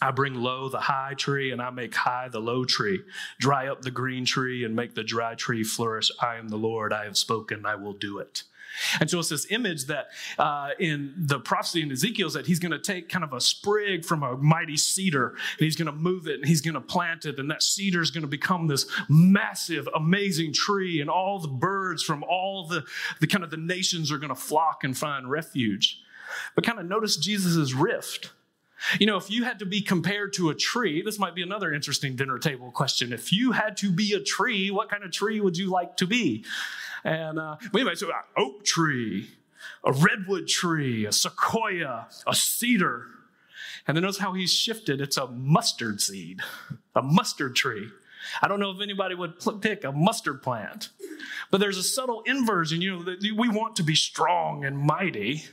I 0.01 0.11
bring 0.11 0.35
low 0.35 0.67
the 0.67 0.81
high 0.81 1.13
tree 1.13 1.51
and 1.51 1.61
I 1.61 1.69
make 1.69 1.95
high 1.95 2.27
the 2.27 2.41
low 2.41 2.65
tree. 2.65 3.01
Dry 3.39 3.67
up 3.67 3.83
the 3.83 3.91
green 3.91 4.25
tree 4.25 4.65
and 4.65 4.75
make 4.75 4.95
the 4.95 5.03
dry 5.03 5.35
tree 5.35 5.63
flourish. 5.63 6.11
I 6.21 6.35
am 6.35 6.49
the 6.49 6.57
Lord. 6.57 6.91
I 6.91 7.05
have 7.05 7.17
spoken. 7.17 7.65
I 7.65 7.75
will 7.75 7.93
do 7.93 8.17
it. 8.19 8.43
And 8.99 9.09
so 9.09 9.19
it's 9.19 9.29
this 9.29 9.45
image 9.51 9.85
that 9.85 10.07
uh, 10.37 10.69
in 10.79 11.13
the 11.17 11.39
prophecy 11.39 11.81
in 11.81 11.91
Ezekiel 11.91 12.27
is 12.27 12.33
that 12.33 12.47
he's 12.47 12.59
going 12.59 12.71
to 12.71 12.79
take 12.79 13.09
kind 13.09 13.23
of 13.23 13.33
a 13.33 13.41
sprig 13.41 14.05
from 14.05 14.23
a 14.23 14.37
mighty 14.37 14.77
cedar 14.77 15.29
and 15.29 15.59
he's 15.59 15.75
going 15.75 15.87
to 15.87 15.91
move 15.91 16.27
it 16.27 16.35
and 16.35 16.45
he's 16.45 16.61
going 16.61 16.73
to 16.73 16.81
plant 16.81 17.25
it. 17.25 17.39
And 17.39 17.49
that 17.51 17.63
cedar 17.63 18.01
is 18.01 18.11
going 18.11 18.23
to 18.23 18.27
become 18.27 18.67
this 18.67 18.85
massive, 19.09 19.87
amazing 19.95 20.53
tree. 20.53 21.01
And 21.01 21.09
all 21.09 21.39
the 21.39 21.47
birds 21.47 22.03
from 22.03 22.23
all 22.23 22.67
the, 22.67 22.83
the 23.19 23.27
kind 23.27 23.43
of 23.43 23.51
the 23.51 23.57
nations 23.57 24.11
are 24.11 24.17
going 24.17 24.29
to 24.29 24.35
flock 24.35 24.83
and 24.83 24.97
find 24.97 25.29
refuge. 25.29 26.01
But 26.55 26.63
kind 26.63 26.79
of 26.79 26.85
notice 26.85 27.15
Jesus' 27.17 27.73
rift 27.73 28.31
You 28.99 29.07
know, 29.07 29.17
if 29.17 29.29
you 29.29 29.43
had 29.43 29.59
to 29.59 29.65
be 29.65 29.81
compared 29.81 30.33
to 30.33 30.49
a 30.49 30.55
tree, 30.55 31.01
this 31.01 31.17
might 31.17 31.35
be 31.35 31.41
another 31.41 31.73
interesting 31.73 32.15
dinner 32.15 32.37
table 32.37 32.71
question. 32.71 33.13
If 33.13 33.31
you 33.31 33.51
had 33.51 33.77
to 33.77 33.91
be 33.91 34.13
a 34.13 34.19
tree, 34.19 34.71
what 34.71 34.89
kind 34.89 35.03
of 35.03 35.11
tree 35.11 35.39
would 35.39 35.57
you 35.57 35.69
like 35.69 35.97
to 35.97 36.07
be? 36.07 36.43
And 37.03 37.39
uh, 37.39 37.57
might 37.73 37.97
say, 37.97 38.07
an 38.07 38.13
oak 38.37 38.63
tree, 38.63 39.29
a 39.83 39.91
redwood 39.91 40.47
tree, 40.47 41.05
a 41.05 41.11
sequoia, 41.11 42.07
a 42.27 42.35
cedar. 42.35 43.07
And 43.87 43.97
then 43.97 44.03
notice 44.03 44.19
how 44.19 44.33
he's 44.33 44.53
shifted. 44.53 45.01
It's 45.01 45.17
a 45.17 45.27
mustard 45.27 45.99
seed, 46.01 46.39
a 46.95 47.01
mustard 47.01 47.55
tree. 47.55 47.89
I 48.41 48.47
don't 48.47 48.59
know 48.59 48.71
if 48.71 48.81
anybody 48.81 49.15
would 49.15 49.33
pick 49.61 49.83
a 49.83 49.91
mustard 49.91 50.41
plant, 50.41 50.89
but 51.51 51.59
there's 51.59 51.77
a 51.77 51.83
subtle 51.83 52.21
inversion. 52.25 52.81
You 52.81 52.97
know, 52.97 53.03
that 53.03 53.21
we 53.21 53.49
want 53.49 53.75
to 53.77 53.83
be 53.83 53.95
strong 53.95 54.63
and 54.63 54.77
mighty, 54.77 55.43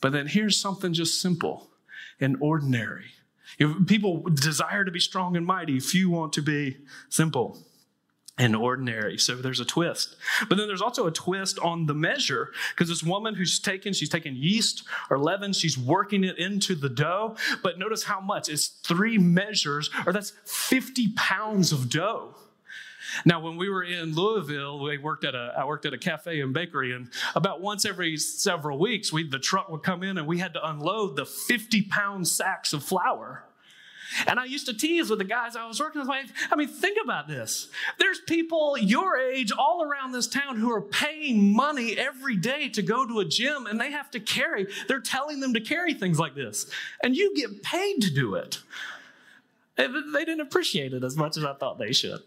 but 0.00 0.12
then 0.12 0.26
here's 0.26 0.56
something 0.56 0.94
just 0.94 1.20
simple 1.20 1.68
and 2.18 2.36
ordinary. 2.40 3.12
If 3.58 3.86
people 3.86 4.22
desire 4.22 4.84
to 4.84 4.90
be 4.90 5.00
strong 5.00 5.36
and 5.36 5.44
mighty, 5.44 5.78
few 5.80 6.08
want 6.08 6.32
to 6.34 6.42
be 6.42 6.78
simple 7.10 7.58
and 8.40 8.56
ordinary. 8.56 9.18
So 9.18 9.34
there's 9.34 9.60
a 9.60 9.66
twist. 9.66 10.16
But 10.48 10.56
then 10.56 10.66
there's 10.66 10.80
also 10.80 11.06
a 11.06 11.10
twist 11.10 11.58
on 11.58 11.84
the 11.84 11.94
measure 11.94 12.52
because 12.70 12.88
this 12.88 13.02
woman 13.02 13.34
who's 13.34 13.58
taken, 13.58 13.92
she's 13.92 14.08
taken 14.08 14.34
yeast 14.34 14.82
or 15.10 15.18
leaven, 15.18 15.52
she's 15.52 15.76
working 15.76 16.24
it 16.24 16.38
into 16.38 16.74
the 16.74 16.88
dough. 16.88 17.36
But 17.62 17.78
notice 17.78 18.04
how 18.04 18.18
much? 18.18 18.48
It's 18.48 18.68
three 18.68 19.18
measures, 19.18 19.90
or 20.06 20.14
that's 20.14 20.32
50 20.46 21.08
pounds 21.16 21.70
of 21.70 21.90
dough. 21.90 22.34
Now, 23.26 23.40
when 23.40 23.58
we 23.58 23.68
were 23.68 23.82
in 23.82 24.14
Louisville, 24.14 24.78
we 24.78 24.96
worked 24.96 25.24
at 25.24 25.34
a 25.34 25.52
I 25.58 25.64
worked 25.64 25.84
at 25.84 25.92
a 25.92 25.98
cafe 25.98 26.40
and 26.40 26.54
bakery, 26.54 26.94
and 26.94 27.10
about 27.34 27.60
once 27.60 27.84
every 27.84 28.16
several 28.16 28.78
weeks, 28.78 29.12
we 29.12 29.28
the 29.28 29.38
truck 29.38 29.68
would 29.68 29.82
come 29.82 30.02
in 30.02 30.16
and 30.16 30.26
we 30.26 30.38
had 30.38 30.54
to 30.54 30.66
unload 30.66 31.16
the 31.16 31.26
50 31.26 31.82
pound 31.82 32.28
sacks 32.28 32.72
of 32.72 32.84
flour 32.84 33.44
and 34.26 34.38
I 34.38 34.44
used 34.44 34.66
to 34.66 34.74
tease 34.74 35.10
with 35.10 35.18
the 35.18 35.24
guys 35.24 35.56
I 35.56 35.66
was 35.66 35.80
working 35.80 36.06
with. 36.06 36.32
I 36.50 36.56
mean, 36.56 36.68
think 36.68 36.98
about 37.02 37.28
this. 37.28 37.68
There's 37.98 38.20
people 38.20 38.76
your 38.78 39.16
age 39.16 39.52
all 39.52 39.82
around 39.82 40.12
this 40.12 40.26
town 40.26 40.56
who 40.56 40.70
are 40.72 40.82
paying 40.82 41.54
money 41.54 41.96
every 41.96 42.36
day 42.36 42.68
to 42.70 42.82
go 42.82 43.06
to 43.06 43.20
a 43.20 43.24
gym 43.24 43.66
and 43.66 43.80
they 43.80 43.90
have 43.90 44.10
to 44.12 44.20
carry, 44.20 44.66
they're 44.88 45.00
telling 45.00 45.40
them 45.40 45.54
to 45.54 45.60
carry 45.60 45.94
things 45.94 46.18
like 46.18 46.34
this. 46.34 46.70
And 47.02 47.16
you 47.16 47.34
get 47.34 47.62
paid 47.62 48.00
to 48.02 48.10
do 48.10 48.34
it. 48.34 48.58
They 49.76 49.86
didn't 50.24 50.40
appreciate 50.40 50.92
it 50.92 51.04
as 51.04 51.16
much 51.16 51.36
as 51.36 51.44
I 51.44 51.54
thought 51.54 51.78
they 51.78 51.92
should. 51.92 52.20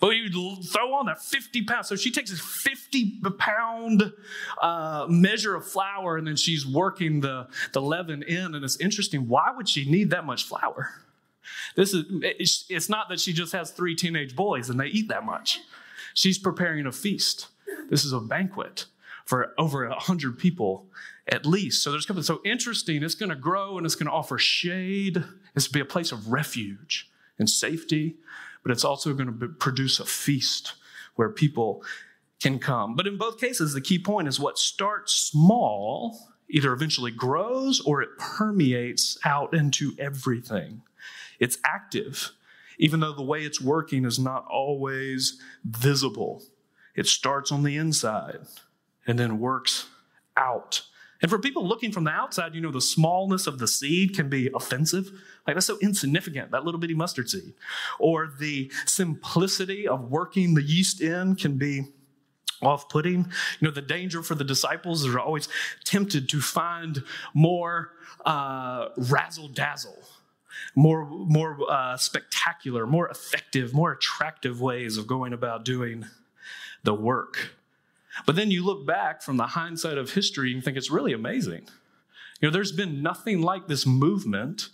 But 0.00 0.10
you 0.10 0.62
throw 0.62 0.92
on 0.94 1.06
that 1.06 1.22
50 1.22 1.62
pounds. 1.64 1.88
So 1.88 1.96
she 1.96 2.10
takes 2.10 2.30
this 2.30 2.40
50 2.40 3.20
pound 3.38 4.12
uh, 4.60 5.06
measure 5.08 5.54
of 5.54 5.66
flour 5.66 6.18
and 6.18 6.26
then 6.26 6.36
she's 6.36 6.66
working 6.66 7.20
the, 7.20 7.48
the 7.72 7.80
leaven 7.80 8.22
in. 8.22 8.54
And 8.54 8.64
it's 8.64 8.78
interesting. 8.78 9.28
Why 9.28 9.52
would 9.56 9.68
she 9.68 9.90
need 9.90 10.10
that 10.10 10.26
much 10.26 10.44
flour? 10.44 10.90
This 11.76 11.94
is, 11.94 12.04
it's 12.68 12.88
not 12.88 13.08
that 13.08 13.20
she 13.20 13.32
just 13.32 13.52
has 13.52 13.70
three 13.70 13.94
teenage 13.94 14.36
boys 14.36 14.70
and 14.70 14.78
they 14.78 14.86
eat 14.86 15.08
that 15.08 15.24
much. 15.24 15.60
She's 16.14 16.38
preparing 16.38 16.86
a 16.86 16.92
feast. 16.92 17.48
This 17.90 18.04
is 18.04 18.12
a 18.12 18.20
banquet 18.20 18.86
for 19.24 19.52
over 19.58 19.84
a 19.84 19.98
hundred 19.98 20.38
people 20.38 20.86
at 21.26 21.46
least. 21.46 21.82
So 21.82 21.90
there's 21.90 22.06
something 22.06 22.22
so 22.22 22.40
interesting. 22.44 23.02
It's 23.02 23.14
going 23.14 23.30
to 23.30 23.36
grow 23.36 23.76
and 23.76 23.86
it's 23.86 23.94
going 23.94 24.06
to 24.06 24.12
offer 24.12 24.38
shade. 24.38 25.24
It's 25.54 25.66
to 25.66 25.72
be 25.72 25.80
a 25.80 25.84
place 25.84 26.12
of 26.12 26.30
refuge 26.30 27.10
and 27.38 27.48
safety, 27.48 28.16
but 28.62 28.70
it's 28.70 28.84
also 28.84 29.14
going 29.14 29.38
to 29.38 29.48
produce 29.48 29.98
a 30.00 30.04
feast 30.04 30.74
where 31.16 31.30
people 31.30 31.82
can 32.40 32.58
come. 32.58 32.94
But 32.94 33.06
in 33.06 33.16
both 33.16 33.40
cases, 33.40 33.72
the 33.72 33.80
key 33.80 33.98
point 33.98 34.28
is 34.28 34.38
what 34.38 34.58
starts 34.58 35.14
small 35.14 36.18
either 36.50 36.72
eventually 36.72 37.10
grows 37.10 37.80
or 37.80 38.02
it 38.02 38.10
permeates 38.18 39.18
out 39.24 39.54
into 39.54 39.92
everything. 39.98 40.82
It's 41.38 41.58
active, 41.64 42.32
even 42.78 43.00
though 43.00 43.12
the 43.12 43.22
way 43.22 43.44
it's 43.44 43.60
working 43.60 44.04
is 44.04 44.18
not 44.18 44.46
always 44.48 45.40
visible. 45.64 46.42
It 46.94 47.06
starts 47.06 47.50
on 47.50 47.62
the 47.62 47.76
inside 47.76 48.40
and 49.06 49.18
then 49.18 49.38
works 49.38 49.86
out. 50.36 50.82
And 51.22 51.30
for 51.30 51.38
people 51.38 51.66
looking 51.66 51.90
from 51.90 52.04
the 52.04 52.10
outside, 52.10 52.54
you 52.54 52.60
know, 52.60 52.70
the 52.70 52.80
smallness 52.80 53.46
of 53.46 53.58
the 53.58 53.68
seed 53.68 54.14
can 54.14 54.28
be 54.28 54.50
offensive. 54.54 55.10
Like, 55.46 55.56
that's 55.56 55.66
so 55.66 55.78
insignificant, 55.80 56.50
that 56.50 56.64
little 56.64 56.80
bitty 56.80 56.94
mustard 56.94 57.30
seed. 57.30 57.54
Or 57.98 58.30
the 58.38 58.70
simplicity 58.84 59.88
of 59.88 60.10
working 60.10 60.54
the 60.54 60.62
yeast 60.62 61.00
in 61.00 61.36
can 61.36 61.56
be 61.56 61.84
off 62.60 62.88
putting. 62.88 63.20
You 63.60 63.68
know, 63.68 63.70
the 63.70 63.82
danger 63.82 64.22
for 64.22 64.34
the 64.34 64.44
disciples 64.44 65.04
is 65.04 65.14
are 65.14 65.20
always 65.20 65.48
tempted 65.84 66.28
to 66.28 66.40
find 66.40 67.02
more 67.32 67.92
uh, 68.24 68.88
razzle 68.96 69.48
dazzle 69.48 70.02
more, 70.74 71.04
more 71.06 71.56
uh, 71.70 71.96
spectacular, 71.96 72.86
more 72.86 73.08
effective, 73.08 73.72
more 73.72 73.92
attractive 73.92 74.60
ways 74.60 74.96
of 74.96 75.06
going 75.06 75.32
about 75.32 75.64
doing 75.64 76.06
the 76.82 76.94
work. 76.94 77.54
But 78.26 78.36
then 78.36 78.50
you 78.50 78.64
look 78.64 78.86
back 78.86 79.22
from 79.22 79.36
the 79.36 79.48
hindsight 79.48 79.98
of 79.98 80.12
history 80.12 80.52
and 80.52 80.62
think 80.62 80.76
it's 80.76 80.90
really 80.90 81.12
amazing. 81.12 81.66
You 82.40 82.48
know, 82.48 82.52
there's 82.52 82.72
been 82.72 83.02
nothing 83.02 83.42
like 83.42 83.66
this 83.66 83.86
movement 83.86 84.68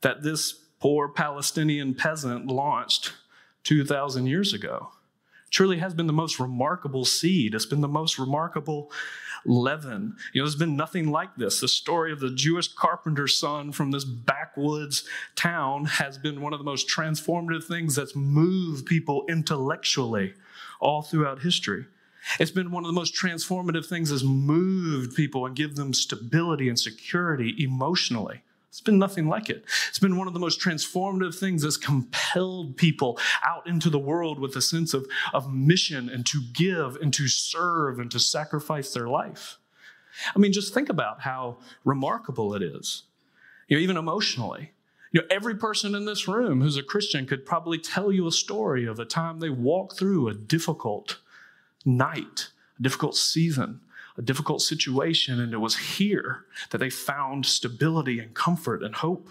that 0.00 0.22
this 0.22 0.52
poor 0.80 1.08
Palestinian 1.08 1.94
peasant 1.94 2.46
launched 2.46 3.12
2,000 3.64 4.26
years 4.26 4.54
ago. 4.54 4.90
Truly 5.50 5.78
has 5.78 5.94
been 5.94 6.06
the 6.06 6.12
most 6.12 6.38
remarkable 6.38 7.04
seed. 7.04 7.54
It's 7.54 7.66
been 7.66 7.80
the 7.80 7.88
most 7.88 8.18
remarkable 8.18 8.90
leaven. 9.44 10.16
You 10.32 10.40
know, 10.40 10.46
there's 10.46 10.56
been 10.56 10.76
nothing 10.76 11.10
like 11.10 11.36
this. 11.36 11.60
The 11.60 11.68
story 11.68 12.12
of 12.12 12.20
the 12.20 12.30
Jewish 12.30 12.68
carpenter's 12.68 13.36
son 13.36 13.72
from 13.72 13.90
this 13.90 14.04
backwoods 14.04 15.04
town 15.36 15.86
has 15.86 16.18
been 16.18 16.40
one 16.40 16.52
of 16.52 16.58
the 16.58 16.64
most 16.64 16.88
transformative 16.88 17.64
things 17.64 17.94
that's 17.94 18.16
moved 18.16 18.86
people 18.86 19.24
intellectually 19.28 20.34
all 20.80 21.02
throughout 21.02 21.42
history. 21.42 21.86
It's 22.38 22.50
been 22.50 22.70
one 22.70 22.84
of 22.84 22.88
the 22.88 23.00
most 23.00 23.14
transformative 23.14 23.86
things 23.86 24.10
that's 24.10 24.24
moved 24.24 25.16
people 25.16 25.46
and 25.46 25.56
give 25.56 25.76
them 25.76 25.94
stability 25.94 26.68
and 26.68 26.78
security 26.78 27.54
emotionally. 27.58 28.42
It's 28.78 28.84
been 28.84 29.00
nothing 29.00 29.26
like 29.26 29.50
it. 29.50 29.64
It's 29.88 29.98
been 29.98 30.16
one 30.16 30.28
of 30.28 30.34
the 30.34 30.38
most 30.38 30.60
transformative 30.60 31.34
things 31.34 31.62
that's 31.62 31.76
compelled 31.76 32.76
people 32.76 33.18
out 33.44 33.66
into 33.66 33.90
the 33.90 33.98
world 33.98 34.38
with 34.38 34.54
a 34.54 34.62
sense 34.62 34.94
of, 34.94 35.04
of 35.34 35.52
mission 35.52 36.08
and 36.08 36.24
to 36.26 36.40
give 36.52 36.94
and 37.02 37.12
to 37.14 37.26
serve 37.26 37.98
and 37.98 38.08
to 38.12 38.20
sacrifice 38.20 38.92
their 38.92 39.08
life. 39.08 39.58
I 40.32 40.38
mean, 40.38 40.52
just 40.52 40.72
think 40.72 40.88
about 40.88 41.22
how 41.22 41.58
remarkable 41.84 42.54
it 42.54 42.62
is, 42.62 43.02
you 43.66 43.76
know, 43.76 43.82
even 43.82 43.96
emotionally. 43.96 44.70
You 45.10 45.22
know, 45.22 45.26
every 45.28 45.56
person 45.56 45.96
in 45.96 46.04
this 46.04 46.28
room 46.28 46.60
who's 46.60 46.76
a 46.76 46.82
Christian 46.84 47.26
could 47.26 47.44
probably 47.44 47.78
tell 47.78 48.12
you 48.12 48.28
a 48.28 48.32
story 48.32 48.86
of 48.86 49.00
a 49.00 49.04
time 49.04 49.40
they 49.40 49.50
walked 49.50 49.98
through 49.98 50.28
a 50.28 50.34
difficult 50.34 51.18
night, 51.84 52.50
a 52.78 52.82
difficult 52.84 53.16
season, 53.16 53.80
a 54.18 54.22
difficult 54.22 54.60
situation, 54.60 55.40
and 55.40 55.54
it 55.54 55.58
was 55.58 55.76
here 55.76 56.44
that 56.70 56.78
they 56.78 56.90
found 56.90 57.46
stability 57.46 58.18
and 58.18 58.34
comfort 58.34 58.82
and 58.82 58.96
hope. 58.96 59.28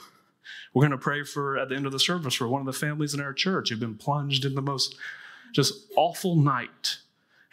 We're 0.74 0.82
going 0.82 0.92
to 0.92 0.98
pray 0.98 1.24
for, 1.24 1.58
at 1.58 1.70
the 1.70 1.76
end 1.76 1.86
of 1.86 1.92
the 1.92 2.00
service, 2.00 2.36
for 2.36 2.48
one 2.48 2.62
of 2.62 2.66
the 2.66 2.74
families 2.74 3.14
in 3.14 3.20
our 3.20 3.34
church 3.34 3.70
who've 3.70 3.80
been 3.80 3.98
plunged 3.98 4.46
in 4.46 4.56
the 4.56 4.62
most 4.62 4.96
just 5.54 5.74
awful 5.98 6.36
night. 6.36 7.00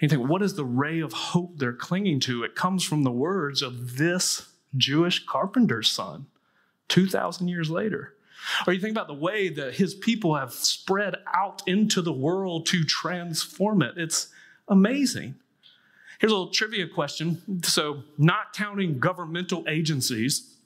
And 0.00 0.10
you 0.12 0.16
think, 0.16 0.28
what 0.28 0.42
is 0.42 0.54
the 0.54 0.64
ray 0.64 1.00
of 1.00 1.12
hope 1.12 1.58
they're 1.58 1.72
clinging 1.72 2.20
to? 2.20 2.44
It 2.44 2.54
comes 2.54 2.84
from 2.84 3.02
the 3.02 3.10
words 3.10 3.62
of 3.62 3.96
this 3.96 4.48
Jewish 4.76 5.24
carpenter's 5.26 5.90
son 5.90 6.26
2,000 6.88 7.48
years 7.48 7.68
later. 7.68 8.14
Or 8.66 8.72
you 8.72 8.80
think 8.80 8.92
about 8.92 9.08
the 9.08 9.14
way 9.14 9.48
that 9.48 9.74
his 9.74 9.94
people 9.94 10.36
have 10.36 10.52
spread 10.52 11.16
out 11.34 11.62
into 11.66 12.00
the 12.02 12.12
world 12.12 12.66
to 12.66 12.84
transform 12.84 13.82
it. 13.82 13.94
It's 13.96 14.28
amazing. 14.68 15.36
Here's 16.24 16.32
a 16.32 16.36
little 16.36 16.52
trivia 16.52 16.88
question. 16.88 17.62
So, 17.64 18.02
not 18.16 18.54
counting 18.54 18.98
governmental 18.98 19.62
agencies, 19.68 20.56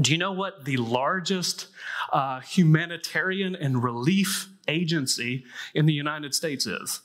do 0.00 0.10
you 0.10 0.18
know 0.18 0.32
what 0.32 0.64
the 0.64 0.78
largest 0.78 1.68
uh, 2.12 2.40
humanitarian 2.40 3.54
and 3.54 3.84
relief 3.84 4.48
agency 4.66 5.44
in 5.76 5.86
the 5.86 5.92
United 5.92 6.34
States 6.34 6.66
is? 6.66 7.02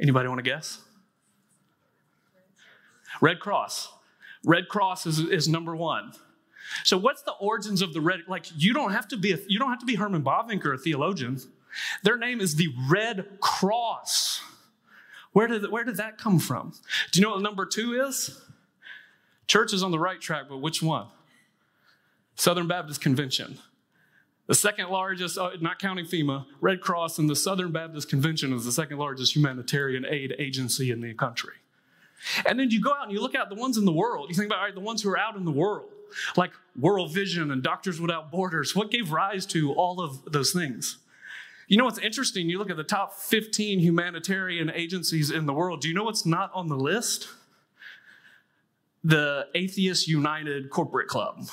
Anybody 0.00 0.28
want 0.28 0.38
to 0.38 0.48
guess? 0.48 0.78
Red 3.20 3.40
Cross. 3.40 3.92
Red 4.44 4.68
Cross 4.68 5.06
is, 5.06 5.18
is 5.18 5.48
number 5.48 5.74
one. 5.74 6.12
So 6.84 6.96
what's 6.96 7.22
the 7.22 7.34
origins 7.40 7.82
of 7.82 7.92
the 7.92 8.00
red? 8.00 8.20
Like 8.28 8.46
you 8.54 8.72
don't 8.72 8.92
have 8.92 9.08
to 9.08 9.16
be 9.16 9.32
a, 9.32 9.38
you 9.48 9.58
don't 9.58 9.70
have 9.70 9.80
to 9.80 9.86
be 9.86 9.96
Herman 9.96 10.22
Bavinck 10.22 10.64
or 10.64 10.74
a 10.74 10.78
theologian. 10.78 11.40
Their 12.04 12.16
name 12.16 12.40
is 12.40 12.54
the 12.54 12.68
Red 12.88 13.40
Cross. 13.40 14.42
Where 15.32 15.46
did, 15.46 15.70
where 15.70 15.84
did 15.84 15.96
that 15.96 16.18
come 16.18 16.38
from? 16.38 16.72
Do 17.12 17.20
you 17.20 17.26
know 17.26 17.32
what 17.32 17.42
number 17.42 17.66
two 17.66 18.04
is? 18.06 18.40
Church 19.46 19.72
is 19.72 19.82
on 19.82 19.90
the 19.90 19.98
right 19.98 20.20
track, 20.20 20.46
but 20.48 20.58
which 20.58 20.82
one? 20.82 21.06
Southern 22.34 22.66
Baptist 22.66 23.00
Convention. 23.00 23.58
The 24.46 24.54
second 24.54 24.88
largest, 24.88 25.38
uh, 25.38 25.50
not 25.60 25.78
counting 25.78 26.06
FEMA, 26.06 26.46
Red 26.60 26.80
Cross 26.80 27.18
and 27.18 27.30
the 27.30 27.36
Southern 27.36 27.70
Baptist 27.70 28.08
Convention 28.08 28.52
is 28.52 28.64
the 28.64 28.72
second 28.72 28.98
largest 28.98 29.36
humanitarian 29.36 30.04
aid 30.04 30.34
agency 30.38 30.90
in 30.90 31.00
the 31.00 31.14
country. 31.14 31.54
And 32.46 32.58
then 32.58 32.70
you 32.70 32.80
go 32.80 32.90
out 32.92 33.04
and 33.04 33.12
you 33.12 33.20
look 33.20 33.34
at 33.34 33.48
the 33.48 33.54
ones 33.54 33.76
in 33.76 33.84
the 33.84 33.92
world. 33.92 34.28
You 34.28 34.34
think 34.34 34.46
about 34.46 34.58
all 34.58 34.64
right, 34.64 34.74
the 34.74 34.80
ones 34.80 35.02
who 35.02 35.10
are 35.10 35.18
out 35.18 35.36
in 35.36 35.44
the 35.44 35.52
world. 35.52 35.90
like 36.36 36.52
World 36.78 37.12
Vision 37.12 37.50
and 37.50 37.62
Doctors 37.62 38.00
Without 38.00 38.30
Borders? 38.30 38.74
What 38.74 38.90
gave 38.90 39.12
rise 39.12 39.46
to 39.46 39.72
all 39.72 40.00
of 40.00 40.24
those 40.30 40.52
things? 40.52 40.98
You 41.70 41.76
know 41.76 41.84
what's 41.84 42.00
interesting? 42.00 42.50
You 42.50 42.58
look 42.58 42.68
at 42.68 42.76
the 42.76 42.82
top 42.82 43.14
15 43.14 43.78
humanitarian 43.78 44.72
agencies 44.74 45.30
in 45.30 45.46
the 45.46 45.52
world. 45.52 45.80
Do 45.80 45.88
you 45.88 45.94
know 45.94 46.02
what's 46.02 46.26
not 46.26 46.50
on 46.52 46.66
the 46.66 46.74
list? 46.74 47.28
The 49.04 49.46
Atheist 49.54 50.08
United 50.08 50.70
Corporate 50.70 51.06
Club. 51.06 51.36
And 51.38 51.48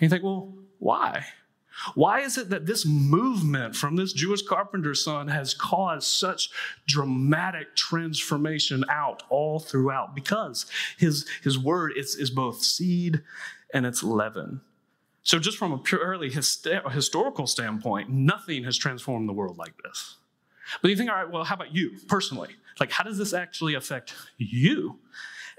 you 0.00 0.08
think, 0.08 0.24
well, 0.24 0.52
why? 0.80 1.26
Why 1.94 2.22
is 2.22 2.36
it 2.36 2.50
that 2.50 2.66
this 2.66 2.84
movement 2.84 3.76
from 3.76 3.94
this 3.94 4.12
Jewish 4.12 4.42
carpenter's 4.42 5.04
son 5.04 5.28
has 5.28 5.54
caused 5.54 6.08
such 6.08 6.50
dramatic 6.84 7.76
transformation 7.76 8.84
out 8.90 9.22
all 9.30 9.60
throughout? 9.60 10.12
Because 10.12 10.66
his, 10.98 11.28
his 11.44 11.56
word 11.56 11.92
is, 11.96 12.16
is 12.16 12.30
both 12.30 12.64
seed 12.64 13.22
and 13.72 13.86
it's 13.86 14.02
leaven. 14.02 14.60
So, 15.24 15.38
just 15.38 15.56
from 15.56 15.72
a 15.72 15.78
purely 15.78 16.30
historical 16.30 17.46
standpoint, 17.46 18.10
nothing 18.10 18.64
has 18.64 18.76
transformed 18.76 19.28
the 19.28 19.32
world 19.32 19.56
like 19.56 19.74
this. 19.82 20.16
But 20.80 20.90
you 20.90 20.96
think, 20.96 21.10
all 21.10 21.16
right, 21.16 21.30
well, 21.30 21.44
how 21.44 21.54
about 21.54 21.74
you 21.74 21.92
personally? 22.08 22.50
Like, 22.80 22.90
how 22.90 23.04
does 23.04 23.18
this 23.18 23.32
actually 23.32 23.74
affect 23.74 24.14
you? 24.38 24.98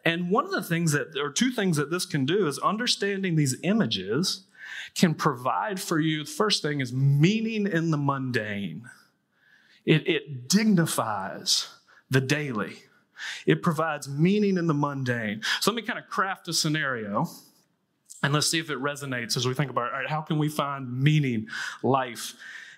And 0.06 0.30
one 0.30 0.46
of 0.46 0.52
the 0.52 0.64
things 0.64 0.92
that, 0.92 1.18
or 1.18 1.32
two 1.32 1.52
things 1.52 1.78
that 1.78 1.90
this 1.90 2.06
can 2.06 2.26
do 2.26 2.48
is 2.48 2.60
understanding 2.60 3.36
these 3.36 3.56
images 3.64 4.44
can 4.96 5.14
provide 5.14 5.80
for 5.80 6.00
you. 6.00 6.24
The 6.24 6.30
first 6.30 6.62
thing 6.62 6.82
is 6.82 6.92
meaning 6.92 7.68
in 7.68 7.92
the 7.92 7.98
mundane, 7.98 8.90
it, 9.86 10.08
it 10.08 10.50
dignifies 10.50 11.68
the 12.10 12.22
daily, 12.22 12.84
it 13.46 13.64
provides 13.64 14.10
meaning 14.10 14.58
in 14.58 14.68
the 14.68 14.74
mundane. 14.74 15.42
So 15.62 15.72
let 15.72 15.76
me 15.76 15.82
kind 15.84 16.00
of 16.00 16.10
craft 16.10 16.48
a 16.50 16.54
scenario. 16.54 17.30
And 18.24 18.34
let's 18.34 18.50
see 18.50 18.60
if 18.60 18.70
it 18.70 18.80
resonates 18.80 19.36
as 19.38 19.48
we 19.48 19.54
think 19.54 19.70
about 19.70 19.92
all 19.92 20.00
right, 20.00 20.10
how 20.10 20.22
can 20.22 20.38
we 20.38 20.50
find 20.50 21.02
meaning, 21.02 21.48
life 21.84 22.34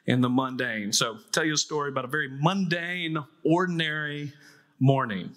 in 0.08 0.22
the 0.22 0.30
mundane? 0.30 0.92
So, 0.92 1.20
tell 1.32 1.46
you 1.46 1.54
a 1.54 1.58
story 1.58 1.90
about 1.90 2.06
a 2.06 2.10
very 2.10 2.30
mundane, 2.30 3.18
ordinary 3.44 4.34
morning. 4.80 5.32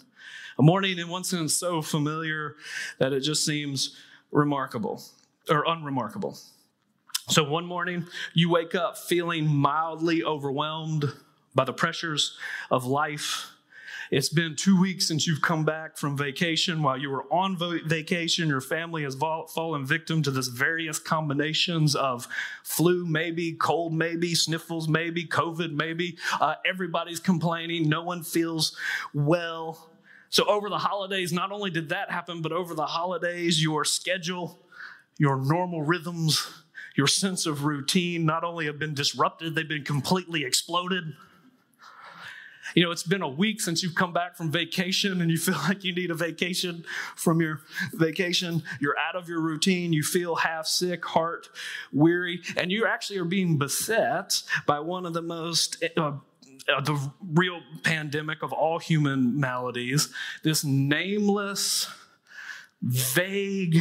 A 0.58 0.62
morning, 0.62 0.98
in 0.98 1.08
one 1.08 1.24
sense, 1.24 1.54
so 1.54 1.82
familiar 1.82 2.56
that 2.98 3.12
it 3.12 3.20
just 3.20 3.44
seems 3.44 3.96
remarkable 4.32 5.02
or 5.48 5.64
unremarkable. 5.66 6.36
So 7.28 7.44
one 7.44 7.66
morning, 7.66 8.06
you 8.32 8.48
wake 8.48 8.74
up 8.74 8.96
feeling 8.96 9.46
mildly 9.46 10.24
overwhelmed 10.24 11.12
by 11.54 11.64
the 11.64 11.74
pressures 11.74 12.38
of 12.70 12.86
life. 12.86 13.50
It's 14.10 14.30
been 14.30 14.56
two 14.56 14.80
weeks 14.80 15.06
since 15.06 15.26
you've 15.26 15.42
come 15.42 15.64
back 15.64 15.98
from 15.98 16.16
vacation. 16.16 16.82
While 16.82 16.98
you 16.98 17.10
were 17.10 17.30
on 17.30 17.58
vacation, 17.86 18.48
your 18.48 18.62
family 18.62 19.02
has 19.02 19.14
fallen 19.14 19.84
victim 19.84 20.22
to 20.22 20.30
this 20.30 20.48
various 20.48 20.98
combinations 20.98 21.94
of 21.94 22.26
flu, 22.62 23.04
maybe, 23.04 23.52
cold, 23.52 23.92
maybe, 23.92 24.34
sniffles, 24.34 24.88
maybe, 24.88 25.26
COVID, 25.26 25.72
maybe. 25.72 26.16
Uh, 26.40 26.54
everybody's 26.64 27.20
complaining. 27.20 27.88
No 27.88 28.02
one 28.02 28.22
feels 28.22 28.74
well. 29.12 29.90
So, 30.30 30.44
over 30.46 30.70
the 30.70 30.78
holidays, 30.78 31.32
not 31.32 31.52
only 31.52 31.70
did 31.70 31.90
that 31.90 32.10
happen, 32.10 32.40
but 32.40 32.52
over 32.52 32.74
the 32.74 32.86
holidays, 32.86 33.62
your 33.62 33.84
schedule, 33.84 34.58
your 35.18 35.36
normal 35.36 35.82
rhythms, 35.82 36.46
your 36.96 37.06
sense 37.06 37.44
of 37.44 37.64
routine 37.64 38.24
not 38.24 38.42
only 38.42 38.66
have 38.66 38.78
been 38.78 38.94
disrupted, 38.94 39.54
they've 39.54 39.68
been 39.68 39.84
completely 39.84 40.44
exploded. 40.44 41.14
You 42.78 42.84
know, 42.84 42.92
it's 42.92 43.02
been 43.02 43.22
a 43.22 43.28
week 43.28 43.60
since 43.60 43.82
you've 43.82 43.96
come 43.96 44.12
back 44.12 44.36
from 44.36 44.52
vacation 44.52 45.20
and 45.20 45.32
you 45.32 45.36
feel 45.36 45.56
like 45.68 45.82
you 45.82 45.92
need 45.92 46.12
a 46.12 46.14
vacation 46.14 46.84
from 47.16 47.40
your 47.40 47.62
vacation. 47.92 48.62
You're 48.78 48.96
out 48.96 49.16
of 49.16 49.28
your 49.28 49.40
routine. 49.40 49.92
You 49.92 50.04
feel 50.04 50.36
half 50.36 50.68
sick, 50.68 51.04
heart 51.04 51.48
weary, 51.92 52.40
and 52.56 52.70
you 52.70 52.86
actually 52.86 53.18
are 53.18 53.24
being 53.24 53.58
beset 53.58 54.44
by 54.64 54.78
one 54.78 55.06
of 55.06 55.12
the 55.12 55.22
most. 55.22 55.82
Uh, 55.96 56.18
uh, 56.68 56.80
the 56.82 57.10
real 57.32 57.62
pandemic 57.82 58.44
of 58.44 58.52
all 58.52 58.78
human 58.78 59.40
maladies, 59.40 60.12
this 60.44 60.62
nameless, 60.62 61.90
vague 62.80 63.78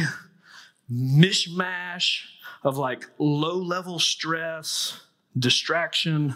mishmash 0.90 2.22
of 2.64 2.78
like 2.78 3.06
low 3.18 3.58
level 3.58 4.00
stress, 4.00 5.02
distraction, 5.38 6.34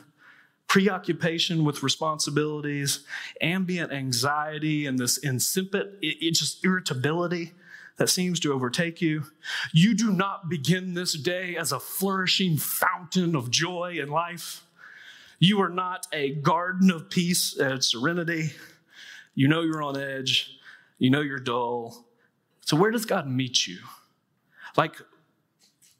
preoccupation 0.72 1.66
with 1.66 1.82
responsibilities, 1.82 3.00
ambient 3.42 3.92
anxiety, 3.92 4.86
and 4.86 4.98
this 4.98 5.18
insipid, 5.18 5.98
it, 6.00 6.16
it 6.22 6.30
just 6.30 6.64
irritability 6.64 7.52
that 7.98 8.08
seems 8.08 8.40
to 8.40 8.54
overtake 8.54 9.02
you. 9.02 9.22
You 9.74 9.92
do 9.92 10.10
not 10.10 10.48
begin 10.48 10.94
this 10.94 11.12
day 11.12 11.56
as 11.58 11.72
a 11.72 11.78
flourishing 11.78 12.56
fountain 12.56 13.36
of 13.36 13.50
joy 13.50 13.98
and 14.00 14.10
life. 14.10 14.64
You 15.38 15.60
are 15.60 15.68
not 15.68 16.06
a 16.10 16.36
garden 16.36 16.90
of 16.90 17.10
peace 17.10 17.54
and 17.58 17.84
serenity. 17.84 18.52
You 19.34 19.48
know 19.48 19.60
you're 19.60 19.82
on 19.82 20.00
edge. 20.00 20.56
You 20.96 21.10
know 21.10 21.20
you're 21.20 21.38
dull. 21.38 22.06
So, 22.62 22.78
where 22.78 22.90
does 22.90 23.04
God 23.04 23.28
meet 23.28 23.66
you? 23.66 23.80
Like, 24.78 24.94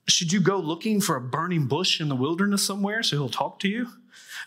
should 0.08 0.32
you 0.32 0.40
go 0.40 0.56
looking 0.56 1.02
for 1.02 1.16
a 1.16 1.20
burning 1.20 1.66
bush 1.66 2.00
in 2.00 2.08
the 2.08 2.16
wilderness 2.16 2.62
somewhere 2.62 3.02
so 3.02 3.16
he'll 3.16 3.28
talk 3.28 3.58
to 3.58 3.68
you? 3.68 3.88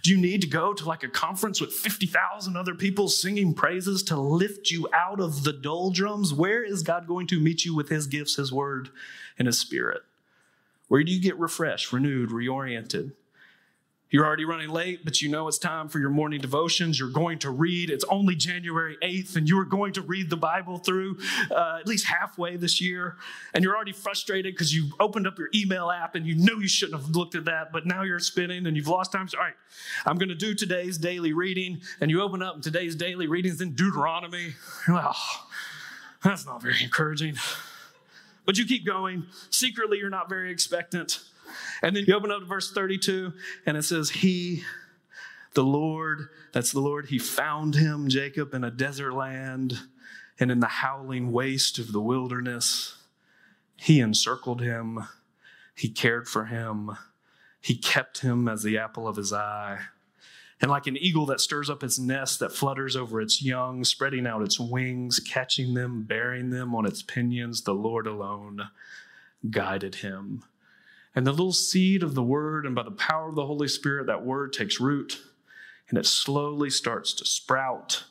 Do 0.03 0.11
you 0.11 0.17
need 0.17 0.41
to 0.41 0.47
go 0.47 0.73
to 0.73 0.85
like 0.85 1.03
a 1.03 1.07
conference 1.07 1.59
with 1.59 1.73
50,000 1.73 2.55
other 2.55 2.75
people 2.75 3.07
singing 3.07 3.53
praises 3.53 4.03
to 4.03 4.19
lift 4.19 4.71
you 4.71 4.87
out 4.93 5.19
of 5.19 5.43
the 5.43 5.53
doldrums? 5.53 6.33
Where 6.33 6.63
is 6.63 6.83
God 6.83 7.07
going 7.07 7.27
to 7.27 7.39
meet 7.39 7.65
you 7.65 7.75
with 7.75 7.89
his 7.89 8.07
gifts, 8.07 8.35
his 8.35 8.51
word, 8.51 8.89
and 9.37 9.47
his 9.47 9.59
spirit? 9.59 10.03
Where 10.87 11.03
do 11.03 11.11
you 11.11 11.21
get 11.21 11.39
refreshed, 11.39 11.91
renewed, 11.91 12.29
reoriented? 12.29 13.13
You're 14.11 14.25
already 14.25 14.45
running 14.45 14.69
late, 14.69 15.03
but 15.03 15.21
you 15.21 15.29
know 15.29 15.47
it's 15.47 15.57
time 15.57 15.89
for 15.89 15.99
your 15.99 16.11
morning 16.11 16.39
devotions. 16.39 16.99
You're 16.99 17.09
going 17.09 17.39
to 17.39 17.49
read. 17.49 17.89
It's 17.89 18.05
only 18.05 18.35
January 18.35 18.97
8th, 19.01 19.35
and 19.35 19.49
you 19.49 19.59
are 19.59 19.65
going 19.65 19.93
to 19.93 20.01
read 20.01 20.29
the 20.29 20.37
Bible 20.37 20.77
through 20.77 21.17
uh, 21.49 21.77
at 21.79 21.87
least 21.87 22.05
halfway 22.05 22.55
this 22.55 22.79
year. 22.79 23.17
And 23.53 23.63
you're 23.63 23.75
already 23.75 23.93
frustrated 23.93 24.53
because 24.53 24.75
you 24.75 24.91
opened 24.99 25.25
up 25.25 25.39
your 25.39 25.49
email 25.55 25.89
app 25.89 26.13
and 26.13 26.25
you 26.27 26.35
know 26.35 26.59
you 26.59 26.67
shouldn't 26.67 27.01
have 27.01 27.15
looked 27.15 27.33
at 27.33 27.45
that, 27.45 27.71
but 27.73 27.87
now 27.87 28.03
you're 28.03 28.19
spinning 28.19 28.67
and 28.67 28.77
you've 28.77 28.87
lost 28.87 29.11
time. 29.11 29.27
So, 29.27 29.39
all 29.39 29.43
right, 29.43 29.55
I'm 30.05 30.17
going 30.17 30.29
to 30.29 30.35
do 30.35 30.53
today's 30.53 30.99
daily 30.99 31.33
reading. 31.33 31.81
And 31.99 32.11
you 32.11 32.21
open 32.21 32.43
up, 32.43 32.55
and 32.55 32.63
today's 32.63 32.95
daily 32.95 33.25
reading 33.25 33.51
is 33.51 33.61
in 33.61 33.73
Deuteronomy. 33.73 34.53
Oh, 34.87 35.13
that's 36.23 36.45
not 36.45 36.61
very 36.61 36.83
encouraging. 36.83 37.35
But 38.45 38.59
you 38.59 38.65
keep 38.65 38.85
going. 38.85 39.25
Secretly, 39.49 39.97
you're 39.97 40.11
not 40.11 40.29
very 40.29 40.51
expectant. 40.51 41.21
And 41.81 41.95
then 41.95 42.05
you 42.07 42.15
open 42.15 42.31
up 42.31 42.39
to 42.39 42.45
verse 42.45 42.71
32, 42.71 43.33
and 43.65 43.77
it 43.77 43.83
says, 43.83 44.09
He, 44.09 44.63
the 45.53 45.63
Lord, 45.63 46.29
that's 46.53 46.71
the 46.71 46.81
Lord, 46.81 47.07
He 47.07 47.19
found 47.19 47.75
him, 47.75 48.07
Jacob, 48.07 48.53
in 48.53 48.63
a 48.63 48.71
desert 48.71 49.13
land 49.13 49.79
and 50.39 50.51
in 50.51 50.59
the 50.59 50.67
howling 50.67 51.31
waste 51.31 51.79
of 51.79 51.91
the 51.91 52.01
wilderness. 52.01 52.97
He 53.77 53.99
encircled 53.99 54.61
him, 54.61 55.05
He 55.75 55.89
cared 55.89 56.27
for 56.27 56.45
him, 56.45 56.91
He 57.61 57.75
kept 57.75 58.19
him 58.19 58.47
as 58.47 58.63
the 58.63 58.77
apple 58.77 59.07
of 59.07 59.15
His 59.15 59.33
eye. 59.33 59.79
And 60.61 60.71
like 60.71 60.87
an 60.87 60.97
eagle 60.97 61.25
that 61.27 61.41
stirs 61.41 61.69
up 61.69 61.83
its 61.83 61.99
nest, 61.99 62.39
that 62.39 62.53
flutters 62.53 62.95
over 62.95 63.19
its 63.19 63.43
young, 63.43 63.83
spreading 63.83 64.25
out 64.25 64.41
its 64.41 64.59
wings, 64.59 65.19
catching 65.19 65.73
them, 65.73 66.03
bearing 66.03 66.49
them 66.49 66.73
on 66.73 66.85
its 66.85 67.03
pinions, 67.03 67.63
the 67.63 67.73
Lord 67.73 68.07
alone 68.07 68.69
guided 69.49 69.95
him. 69.95 70.43
And 71.15 71.25
the 71.25 71.31
little 71.31 71.53
seed 71.53 72.03
of 72.03 72.13
the 72.13 72.23
word, 72.23 72.65
and 72.65 72.75
by 72.75 72.83
the 72.83 72.91
power 72.91 73.29
of 73.29 73.35
the 73.35 73.45
Holy 73.45 73.69
Spirit, 73.69 74.07
that 74.07 74.25
word 74.25 74.51
takes 74.51 74.81
root 74.81 75.21
and 75.89 75.97
it 75.97 76.05
slowly 76.05 76.69
starts 76.69 77.13
to 77.13 77.25
sprout 77.25 78.03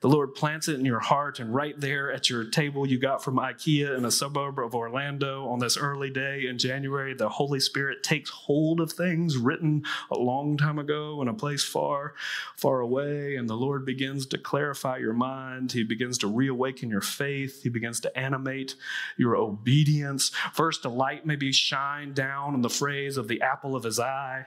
the 0.00 0.08
Lord 0.08 0.34
plants 0.34 0.68
it 0.68 0.78
in 0.78 0.84
your 0.84 1.00
heart, 1.00 1.40
and 1.40 1.54
right 1.54 1.78
there 1.80 2.12
at 2.12 2.28
your 2.28 2.44
table 2.44 2.86
you 2.86 2.98
got 2.98 3.24
from 3.24 3.36
IKEA 3.36 3.96
in 3.96 4.04
a 4.04 4.10
suburb 4.10 4.58
of 4.58 4.74
Orlando 4.74 5.46
on 5.48 5.58
this 5.58 5.76
early 5.76 6.10
day 6.10 6.46
in 6.46 6.58
January, 6.58 7.14
the 7.14 7.28
Holy 7.28 7.60
Spirit 7.60 8.02
takes 8.02 8.30
hold 8.30 8.80
of 8.80 8.92
things 8.92 9.36
written 9.36 9.84
a 10.10 10.18
long 10.18 10.56
time 10.56 10.78
ago 10.78 11.20
in 11.22 11.28
a 11.28 11.34
place 11.34 11.64
far, 11.64 12.14
far 12.56 12.80
away, 12.80 13.36
and 13.36 13.48
the 13.48 13.54
Lord 13.54 13.84
begins 13.84 14.26
to 14.26 14.38
clarify 14.38 14.98
your 14.98 15.12
mind. 15.12 15.72
He 15.72 15.82
begins 15.82 16.18
to 16.18 16.26
reawaken 16.26 16.90
your 16.90 17.00
faith. 17.00 17.62
He 17.62 17.68
begins 17.68 18.00
to 18.00 18.18
animate 18.18 18.74
your 19.16 19.36
obedience. 19.36 20.30
First, 20.52 20.84
a 20.84 20.88
light 20.88 21.26
maybe 21.26 21.52
shine 21.52 22.12
down 22.12 22.54
on 22.54 22.62
the 22.62 22.70
phrase 22.70 23.16
of 23.16 23.28
the 23.28 23.40
apple 23.42 23.74
of 23.74 23.84
his 23.84 23.98
eye, 23.98 24.46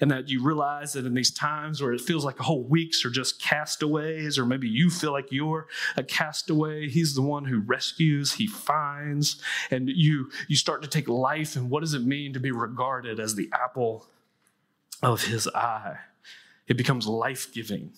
and 0.00 0.10
that 0.10 0.28
you 0.28 0.42
realize 0.42 0.92
that 0.92 1.06
in 1.06 1.14
these 1.14 1.30
times 1.30 1.82
where 1.82 1.92
it 1.92 2.00
feels 2.00 2.24
like 2.24 2.38
whole 2.38 2.62
weeks 2.64 3.04
are 3.04 3.10
just 3.10 3.40
castaways, 3.40 4.38
or 4.38 4.46
maybe 4.46 4.68
you 4.68 4.83
you 4.84 4.90
feel 4.90 5.12
like 5.12 5.32
you're 5.32 5.66
a 5.96 6.04
castaway, 6.04 6.88
he's 6.88 7.14
the 7.14 7.22
one 7.22 7.44
who 7.44 7.58
rescues, 7.60 8.34
he 8.34 8.46
finds, 8.46 9.40
and 9.70 9.88
you 9.88 10.30
you 10.48 10.56
start 10.56 10.82
to 10.82 10.88
take 10.88 11.08
life 11.08 11.56
and 11.56 11.70
what 11.70 11.80
does 11.80 11.94
it 11.94 12.04
mean 12.04 12.32
to 12.34 12.40
be 12.40 12.52
regarded 12.52 13.18
as 13.18 13.34
the 13.34 13.50
apple 13.52 14.06
of 15.02 15.24
his 15.24 15.48
eye? 15.48 15.96
It 16.66 16.76
becomes 16.76 17.06
life-giving. 17.06 17.92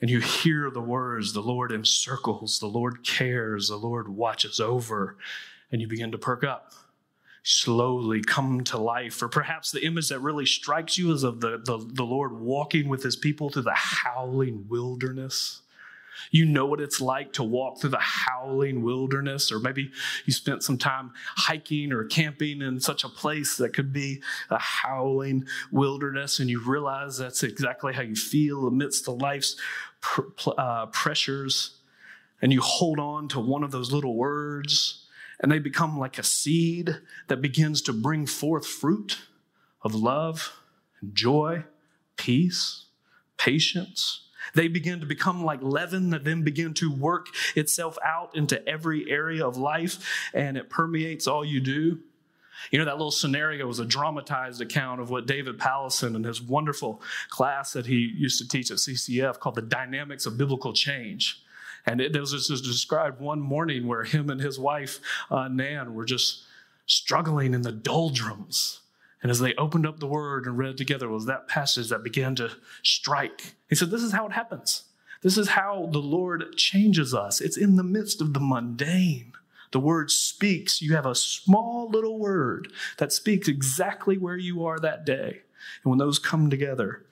And 0.00 0.10
you 0.10 0.20
hear 0.20 0.70
the 0.70 0.80
words, 0.80 1.32
the 1.32 1.40
Lord 1.40 1.70
encircles, 1.70 2.58
the 2.58 2.66
Lord 2.66 3.04
cares, 3.04 3.68
the 3.68 3.76
Lord 3.76 4.08
watches 4.08 4.60
over. 4.60 5.16
and 5.70 5.80
you 5.80 5.88
begin 5.88 6.12
to 6.12 6.18
perk 6.18 6.44
up 6.44 6.72
slowly 7.42 8.22
come 8.22 8.62
to 8.64 8.78
life. 8.78 9.20
Or 9.22 9.28
perhaps 9.28 9.70
the 9.70 9.84
image 9.84 10.08
that 10.08 10.20
really 10.20 10.46
strikes 10.46 10.96
you 10.96 11.12
is 11.12 11.22
of 11.22 11.40
the, 11.40 11.58
the, 11.58 11.78
the, 11.78 12.04
Lord 12.04 12.32
walking 12.40 12.88
with 12.88 13.02
his 13.02 13.16
people 13.16 13.50
through 13.50 13.62
the 13.62 13.74
howling 13.74 14.66
wilderness. 14.68 15.62
You 16.30 16.44
know 16.44 16.66
what 16.66 16.80
it's 16.80 17.00
like 17.00 17.32
to 17.34 17.42
walk 17.42 17.80
through 17.80 17.90
the 17.90 17.98
howling 17.98 18.82
wilderness, 18.82 19.50
or 19.50 19.58
maybe 19.58 19.90
you 20.24 20.32
spent 20.32 20.62
some 20.62 20.78
time 20.78 21.12
hiking 21.36 21.92
or 21.92 22.04
camping 22.04 22.62
in 22.62 22.80
such 22.80 23.04
a 23.04 23.08
place 23.08 23.56
that 23.56 23.74
could 23.74 23.92
be 23.92 24.22
a 24.50 24.58
howling 24.58 25.46
wilderness, 25.70 26.38
and 26.38 26.48
you 26.50 26.60
realize 26.64 27.18
that's 27.18 27.42
exactly 27.42 27.92
how 27.92 28.02
you 28.02 28.16
feel 28.16 28.66
amidst 28.66 29.04
the 29.04 29.12
life's 29.12 29.56
pr- 30.00 30.22
uh, 30.58 30.86
pressures. 30.86 31.76
And 32.40 32.52
you 32.52 32.60
hold 32.60 32.98
on 32.98 33.28
to 33.28 33.40
one 33.40 33.62
of 33.62 33.70
those 33.70 33.92
little 33.92 34.16
words 34.16 35.02
and 35.42 35.50
they 35.50 35.58
become 35.58 35.98
like 35.98 36.18
a 36.18 36.22
seed 36.22 36.98
that 37.26 37.42
begins 37.42 37.82
to 37.82 37.92
bring 37.92 38.26
forth 38.26 38.64
fruit 38.64 39.18
of 39.82 39.94
love, 39.94 40.56
joy, 41.12 41.64
peace, 42.16 42.86
patience. 43.36 44.28
They 44.54 44.68
begin 44.68 45.00
to 45.00 45.06
become 45.06 45.44
like 45.44 45.62
leaven 45.62 46.10
that 46.10 46.24
then 46.24 46.42
begin 46.42 46.74
to 46.74 46.90
work 46.92 47.28
itself 47.54 47.98
out 48.04 48.36
into 48.36 48.66
every 48.68 49.10
area 49.10 49.46
of 49.46 49.56
life 49.56 50.30
and 50.34 50.56
it 50.56 50.70
permeates 50.70 51.26
all 51.26 51.44
you 51.44 51.60
do. 51.60 51.98
You 52.70 52.78
know, 52.78 52.84
that 52.84 52.96
little 52.96 53.10
scenario 53.10 53.66
was 53.66 53.80
a 53.80 53.84
dramatized 53.84 54.60
account 54.60 55.00
of 55.00 55.10
what 55.10 55.26
David 55.26 55.58
Powlison 55.58 56.14
and 56.14 56.24
his 56.24 56.40
wonderful 56.40 57.02
class 57.28 57.72
that 57.72 57.86
he 57.86 58.12
used 58.16 58.38
to 58.38 58.48
teach 58.48 58.70
at 58.70 58.76
CCF 58.76 59.40
called 59.40 59.56
The 59.56 59.62
Dynamics 59.62 60.26
of 60.26 60.38
Biblical 60.38 60.72
Change. 60.72 61.42
And 61.86 62.00
it, 62.00 62.16
was 62.16 62.30
just 62.46 62.62
described 62.62 63.20
one 63.20 63.40
morning 63.40 63.88
where 63.88 64.04
him 64.04 64.30
and 64.30 64.40
his 64.40 64.58
wife, 64.58 65.00
uh, 65.30 65.48
Nan, 65.48 65.94
were 65.94 66.04
just 66.04 66.44
struggling 66.86 67.54
in 67.54 67.62
the 67.62 67.72
doldrums. 67.72 68.81
And 69.22 69.30
as 69.30 69.38
they 69.38 69.54
opened 69.54 69.86
up 69.86 70.00
the 70.00 70.06
word 70.06 70.46
and 70.46 70.58
read 70.58 70.76
together, 70.76 71.08
was 71.08 71.26
that 71.26 71.48
passage 71.48 71.88
that 71.90 72.02
began 72.02 72.34
to 72.36 72.50
strike. 72.82 73.54
He 73.68 73.76
said, 73.76 73.90
This 73.90 74.02
is 74.02 74.12
how 74.12 74.26
it 74.26 74.32
happens. 74.32 74.84
This 75.22 75.38
is 75.38 75.50
how 75.50 75.88
the 75.92 76.00
Lord 76.00 76.56
changes 76.56 77.14
us. 77.14 77.40
It's 77.40 77.56
in 77.56 77.76
the 77.76 77.84
midst 77.84 78.20
of 78.20 78.34
the 78.34 78.40
mundane. 78.40 79.32
The 79.70 79.80
word 79.80 80.10
speaks. 80.10 80.82
You 80.82 80.94
have 80.96 81.06
a 81.06 81.14
small 81.14 81.88
little 81.88 82.18
word 82.18 82.72
that 82.98 83.12
speaks 83.12 83.46
exactly 83.48 84.18
where 84.18 84.36
you 84.36 84.66
are 84.66 84.80
that 84.80 85.06
day. 85.06 85.42
And 85.84 85.90
when 85.90 85.98
those 85.98 86.18
come 86.18 86.50
together, 86.50 87.04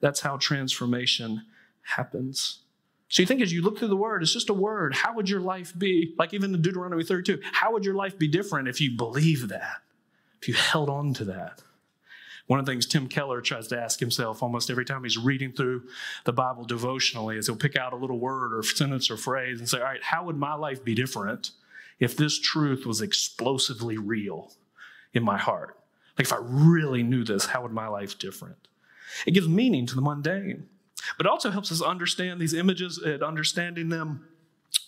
that's 0.00 0.20
how 0.20 0.38
transformation 0.38 1.42
happens. 1.82 2.60
So 3.08 3.22
you 3.22 3.26
think 3.26 3.40
as 3.40 3.52
you 3.52 3.62
look 3.62 3.78
through 3.78 3.88
the 3.88 3.96
word, 3.96 4.22
it's 4.22 4.32
just 4.32 4.50
a 4.50 4.54
word. 4.54 4.94
How 4.94 5.14
would 5.14 5.28
your 5.28 5.40
life 5.40 5.72
be? 5.76 6.14
Like 6.18 6.34
even 6.34 6.54
in 6.54 6.62
Deuteronomy 6.62 7.04
32, 7.04 7.40
how 7.52 7.72
would 7.72 7.84
your 7.84 7.94
life 7.94 8.18
be 8.18 8.28
different 8.28 8.68
if 8.68 8.80
you 8.80 8.96
believe 8.96 9.48
that? 9.48 9.82
If 10.40 10.48
you 10.48 10.54
held 10.54 10.88
on 10.88 11.14
to 11.14 11.24
that? 11.26 11.62
One 12.46 12.58
of 12.58 12.64
the 12.64 12.72
things 12.72 12.86
Tim 12.86 13.08
Keller 13.08 13.42
tries 13.42 13.68
to 13.68 13.78
ask 13.78 14.00
himself 14.00 14.42
almost 14.42 14.70
every 14.70 14.86
time 14.86 15.02
he's 15.04 15.18
reading 15.18 15.52
through 15.52 15.82
the 16.24 16.32
Bible 16.32 16.64
devotionally 16.64 17.36
is 17.36 17.46
he'll 17.46 17.56
pick 17.56 17.76
out 17.76 17.92
a 17.92 17.96
little 17.96 18.18
word 18.18 18.54
or 18.54 18.62
sentence 18.62 19.10
or 19.10 19.18
phrase 19.18 19.58
and 19.58 19.68
say, 19.68 19.78
All 19.78 19.84
right, 19.84 20.02
how 20.02 20.24
would 20.24 20.36
my 20.36 20.54
life 20.54 20.82
be 20.82 20.94
different 20.94 21.50
if 22.00 22.16
this 22.16 22.38
truth 22.38 22.86
was 22.86 23.02
explosively 23.02 23.98
real 23.98 24.52
in 25.12 25.22
my 25.22 25.36
heart? 25.36 25.76
Like 26.16 26.26
if 26.26 26.32
I 26.32 26.38
really 26.40 27.02
knew 27.02 27.22
this, 27.22 27.46
how 27.46 27.62
would 27.62 27.72
my 27.72 27.88
life 27.88 28.18
different? 28.18 28.56
It 29.26 29.32
gives 29.32 29.48
meaning 29.48 29.86
to 29.86 29.94
the 29.94 30.00
mundane. 30.00 30.68
But 31.16 31.26
it 31.26 31.30
also 31.30 31.50
helps 31.50 31.70
us 31.70 31.82
understand 31.82 32.40
these 32.40 32.54
images, 32.54 32.98
and 32.98 33.22
understanding 33.22 33.88
them 33.88 34.26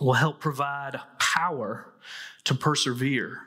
will 0.00 0.14
help 0.14 0.40
provide 0.40 1.00
power 1.18 1.92
to 2.44 2.54
persevere, 2.54 3.42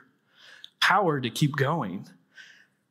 power 0.84 1.18
to 1.18 1.30
keep 1.30 1.56
going. 1.56 2.06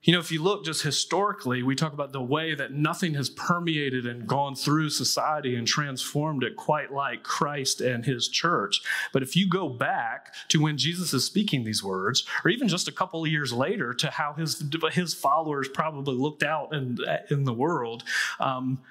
You 0.02 0.14
know, 0.14 0.20
if 0.20 0.32
you 0.32 0.42
look 0.42 0.66
just 0.66 0.82
historically, 0.82 1.62
we 1.62 1.76
talk 1.76 1.94
about 1.94 2.12
the 2.12 2.24
way 2.24 2.56
that 2.56 2.74
nothing 2.74 3.14
has 3.14 3.30
permeated 3.30 4.08
and 4.08 4.26
gone 4.26 4.56
through 4.56 4.90
society 4.90 5.56
and 5.56 5.68
transformed 5.68 6.44
it 6.44 6.56
quite 6.56 6.92
like 6.92 7.22
Christ 7.22 7.82
and 7.82 8.04
his 8.04 8.28
church. 8.28 8.82
But 9.14 9.22
if 9.22 9.36
you 9.36 9.48
go 9.48 9.70
back 9.70 10.34
to 10.50 10.60
when 10.60 10.76
Jesus 10.76 11.14
is 11.14 11.24
speaking 11.24 11.64
these 11.64 11.84
words, 11.84 12.26
or 12.44 12.50
even 12.50 12.68
just 12.68 12.88
a 12.88 12.92
couple 12.92 13.24
of 13.24 13.32
years 13.32 13.54
later 13.54 13.94
to 13.94 14.10
how 14.10 14.34
his, 14.34 14.62
his 14.92 15.14
followers 15.14 15.70
probably 15.70 16.16
looked 16.16 16.44
out 16.44 16.74
in, 16.74 16.98
in 17.30 17.44
the 17.44 17.54
world, 17.54 18.04
um, 18.40 18.82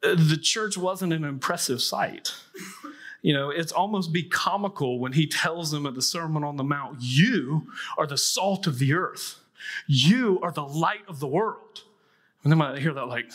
the 0.00 0.38
church 0.40 0.78
wasn't 0.78 1.12
an 1.12 1.24
impressive 1.24 1.82
sight. 1.82 2.32
You 3.26 3.32
know, 3.32 3.50
it's 3.50 3.72
almost 3.72 4.12
be 4.12 4.22
comical 4.22 5.00
when 5.00 5.10
he 5.10 5.26
tells 5.26 5.72
them 5.72 5.84
at 5.84 5.96
the 5.96 6.00
Sermon 6.00 6.44
on 6.44 6.54
the 6.54 6.62
Mount, 6.62 6.98
You 7.00 7.66
are 7.98 8.06
the 8.06 8.16
salt 8.16 8.68
of 8.68 8.78
the 8.78 8.92
earth, 8.92 9.40
you 9.88 10.38
are 10.44 10.52
the 10.52 10.62
light 10.62 11.00
of 11.08 11.18
the 11.18 11.26
world. 11.26 11.82
And 12.44 12.52
then 12.52 12.62
I 12.62 12.78
hear 12.78 12.94
that, 12.94 13.08
like, 13.08 13.32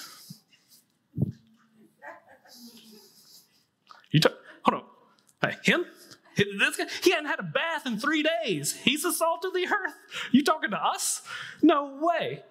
you 4.12 4.22
talk, 4.22 4.32
hold 4.64 4.82
on, 4.82 4.84
hey, 5.42 5.58
him? 5.62 5.86
This 6.38 6.78
guy, 6.78 6.86
he 7.04 7.12
hadn't 7.12 7.26
had 7.26 7.42
a 7.42 7.44
bath 7.44 7.86
in 7.86 8.00
three 8.00 8.24
days. 8.24 8.74
He's 8.74 9.04
the 9.04 9.12
salt 9.12 9.44
of 9.44 9.54
the 9.54 9.68
earth. 9.68 9.96
You 10.32 10.42
talking 10.42 10.72
to 10.72 10.82
us? 10.82 11.22
No 11.62 12.00
way. 12.02 12.44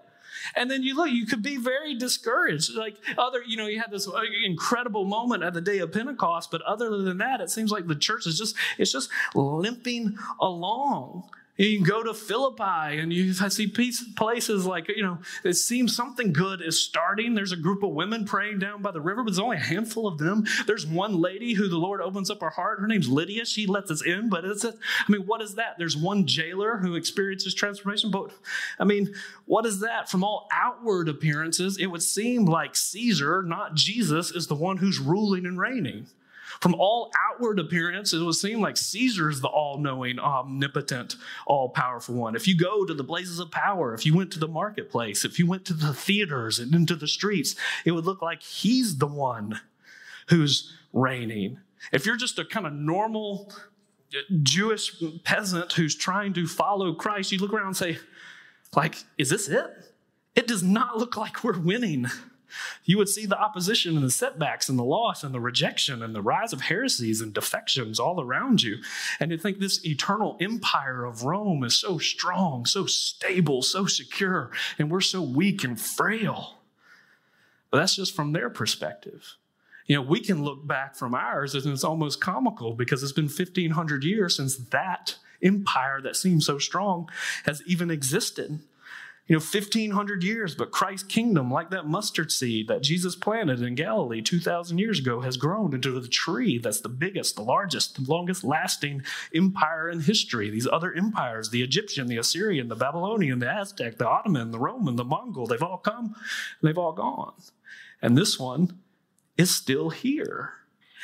And 0.57 0.71
then 0.71 0.83
you 0.83 0.97
look, 0.97 1.11
you 1.11 1.27
could 1.27 1.43
be 1.43 1.57
very 1.57 1.95
discouraged. 1.95 2.75
Like 2.75 2.97
other, 3.19 3.43
you 3.47 3.57
know, 3.57 3.67
you 3.67 3.81
had 3.81 3.91
this 3.91 4.09
incredible 4.45 5.05
moment 5.05 5.43
at 5.43 5.55
the 5.55 5.61
day 5.61 5.79
of 5.79 5.93
Pentecost, 5.93 6.51
but 6.51 6.63
other 6.63 6.97
than 6.99 7.19
that, 7.19 7.41
it 7.41 7.51
seems 7.51 7.71
like 7.71 7.87
the 7.87 7.95
church 7.95 8.27
is 8.27 8.39
just, 8.39 8.57
it's 8.79 8.93
just 8.93 9.11
limping 9.35 10.17
along. 10.41 11.29
You 11.61 11.77
can 11.77 11.87
go 11.87 12.03
to 12.03 12.15
Philippi 12.15 12.99
and 12.99 13.13
you 13.13 13.35
see 13.35 13.67
places 13.67 14.65
like, 14.65 14.89
you 14.89 15.03
know, 15.03 15.19
it 15.45 15.55
seems 15.55 15.95
something 15.95 16.33
good 16.33 16.63
is 16.63 16.83
starting. 16.83 17.35
There's 17.35 17.53
a 17.53 17.57
group 17.57 17.83
of 17.83 17.91
women 17.91 18.25
praying 18.25 18.61
down 18.61 18.81
by 18.81 18.93
the 18.93 19.01
river, 19.03 19.23
but 19.23 19.33
there's 19.33 19.39
only 19.39 19.59
a 19.59 19.61
handful 19.61 20.07
of 20.07 20.17
them. 20.17 20.47
There's 20.67 20.87
one 20.87 21.21
lady 21.21 21.53
who 21.53 21.69
the 21.69 21.77
Lord 21.77 22.01
opens 22.01 22.31
up 22.31 22.41
her 22.41 22.49
heart. 22.49 22.81
Her 22.81 22.87
name's 22.87 23.11
Lydia. 23.11 23.45
She 23.45 23.67
lets 23.67 23.91
us 23.91 24.01
in, 24.01 24.31
but 24.31 24.47
it's, 24.47 24.65
a, 24.65 24.73
I 24.73 25.13
mean, 25.13 25.27
what 25.27 25.43
is 25.43 25.57
that? 25.57 25.75
There's 25.77 25.99
one 25.99 26.27
jailer 26.27 26.79
who 26.79 26.95
experiences 26.95 27.53
transformation, 27.53 28.11
but 28.11 28.31
I 28.79 28.85
mean, 28.85 29.15
what 29.45 29.67
is 29.67 29.81
that? 29.81 30.09
From 30.09 30.25
all 30.25 30.49
outward 30.51 31.11
appearances, 31.11 31.77
it 31.77 31.89
would 31.89 32.03
seem 32.03 32.47
like 32.47 32.75
Caesar, 32.75 33.43
not 33.43 33.75
Jesus, 33.75 34.31
is 34.31 34.47
the 34.47 34.55
one 34.55 34.79
who's 34.79 34.99
ruling 34.99 35.45
and 35.45 35.59
reigning. 35.59 36.07
From 36.61 36.75
all 36.75 37.11
outward 37.31 37.59
appearance, 37.59 38.13
it 38.13 38.23
would 38.23 38.35
seem 38.35 38.61
like 38.61 38.77
Caesar 38.77 39.31
is 39.31 39.41
the 39.41 39.49
all 39.49 39.79
knowing, 39.79 40.19
omnipotent, 40.19 41.17
all 41.47 41.69
powerful 41.69 42.15
one. 42.15 42.35
If 42.35 42.49
you 42.49 42.57
go 42.57 42.85
to 42.85 42.95
the 42.95 43.05
places 43.05 43.39
of 43.39 43.51
power, 43.51 43.95
if 43.95 44.05
you 44.05 44.15
went 44.15 44.33
to 44.33 44.39
the 44.39 44.49
marketplace, 44.49 45.25
if 45.25 45.39
you 45.39 45.47
went 45.47 45.65
to 45.67 45.75
the 45.75 45.95
theaters 45.95 46.59
and 46.59 46.75
into 46.75 46.97
the 46.97 47.09
streets, 47.09 47.55
it 47.85 47.93
would 47.93 48.07
look 48.07 48.21
like 48.21 48.43
he's 48.43 48.99
the 48.99 49.07
one 49.07 49.61
who's 50.29 50.73
reigning. 50.93 51.59
If 51.93 52.05
you're 52.05 52.17
just 52.17 52.39
a 52.39 52.45
kind 52.45 52.67
of 52.67 52.73
normal 52.73 53.53
uh, 54.15 54.19
Jewish 54.43 55.03
peasant 55.25 55.73
who's 55.73 55.95
trying 55.95 56.35
to 56.35 56.47
follow 56.47 56.95
Christ, 56.95 57.33
you 57.33 57.39
look 57.39 57.53
around 57.53 57.69
and 57.69 57.77
say, 57.77 57.99
like, 58.75 58.97
is 59.19 59.31
this 59.31 59.49
it? 59.49 59.67
It 60.37 60.47
does 60.47 60.63
not 60.63 60.97
look 60.97 61.17
like 61.17 61.43
we're 61.43 61.59
winning. 61.59 62.07
You 62.85 62.99
would 62.99 63.09
see 63.09 63.27
the 63.27 63.39
opposition 63.39 63.97
and 63.97 64.05
the 64.05 64.11
setbacks 64.11 64.69
and 64.69 64.79
the 64.79 64.85
loss 64.85 65.23
and 65.23 65.35
the 65.35 65.41
rejection 65.41 66.03
and 66.03 66.15
the 66.15 66.23
rise 66.23 66.53
of 66.53 66.63
heresies 66.63 67.21
and 67.21 67.33
defections 67.33 67.99
all 67.99 68.21
around 68.21 68.63
you. 68.63 68.79
And 69.19 69.31
you 69.31 69.39
think 69.39 69.59
this 69.59 69.85
eternal 69.85 70.37
empire 70.41 71.05
of 71.05 71.25
Rome 71.25 71.65
is 71.65 71.79
so 71.79 71.99
strong, 71.99 72.67
so 72.67 72.87
stable, 72.87 73.63
so 73.63 73.87
secure, 73.87 74.51
and 74.79 74.91
we're 74.91 75.01
so 75.01 75.23
weak 75.23 75.65
and 75.65 75.81
frail. 75.81 76.59
But 77.71 77.79
that's 77.79 77.97
just 77.97 78.15
from 78.15 78.33
their 78.33 78.51
perspective. 78.51 79.37
You 79.87 79.97
know, 79.97 80.03
we 80.03 80.21
can 80.21 80.45
look 80.45 80.67
back 80.67 80.95
from 80.95 81.15
ours 81.15 81.55
and 81.55 81.67
it's 81.67 81.85
almost 81.85 82.21
comical 82.21 82.75
because 82.75 83.03
it's 83.03 83.13
been 83.13 83.25
1,500 83.25 84.05
years 84.05 84.37
since 84.37 84.57
that 84.57 85.17
empire 85.43 86.01
that 86.03 86.17
seems 86.17 86.47
so 86.47 86.59
strong 86.59 87.09
has 87.45 87.63
even 87.67 87.91
existed 87.91 88.61
you 89.31 89.37
know 89.37 89.41
1500 89.41 90.25
years 90.25 90.57
but 90.57 90.73
christ's 90.73 91.07
kingdom 91.07 91.53
like 91.53 91.71
that 91.71 91.87
mustard 91.87 92.33
seed 92.33 92.67
that 92.67 92.83
jesus 92.83 93.15
planted 93.15 93.63
in 93.63 93.77
galilee 93.77 94.21
2000 94.21 94.77
years 94.79 94.99
ago 94.99 95.21
has 95.21 95.37
grown 95.37 95.73
into 95.73 96.01
the 96.01 96.09
tree 96.09 96.59
that's 96.59 96.81
the 96.81 96.89
biggest 96.89 97.37
the 97.37 97.43
largest 97.43 97.95
the 97.95 98.11
longest 98.11 98.43
lasting 98.43 99.03
empire 99.35 99.89
in 99.89 100.01
history. 100.01 100.51
These 100.51 100.67
other 100.71 100.93
empires 100.93 101.51
the 101.51 101.63
egyptian 101.63 102.09
the 102.09 102.17
assyrian 102.17 102.69
the 102.69 102.75
babylonian 102.75 103.39
the 103.39 103.49
aztec 103.49 103.99
the 103.99 104.09
ottoman 104.09 104.51
the 104.51 104.59
roman 104.59 104.97
the 104.97 105.05
mongol 105.05 105.47
they've 105.47 105.63
all 105.63 105.79
come 105.79 106.15
they've 106.63 106.77
all 106.77 106.93
gone. 106.93 107.35
And 108.03 108.17
this 108.19 108.39
one 108.39 108.81
is 109.37 109.55
still 109.55 109.91
here. 109.91 110.55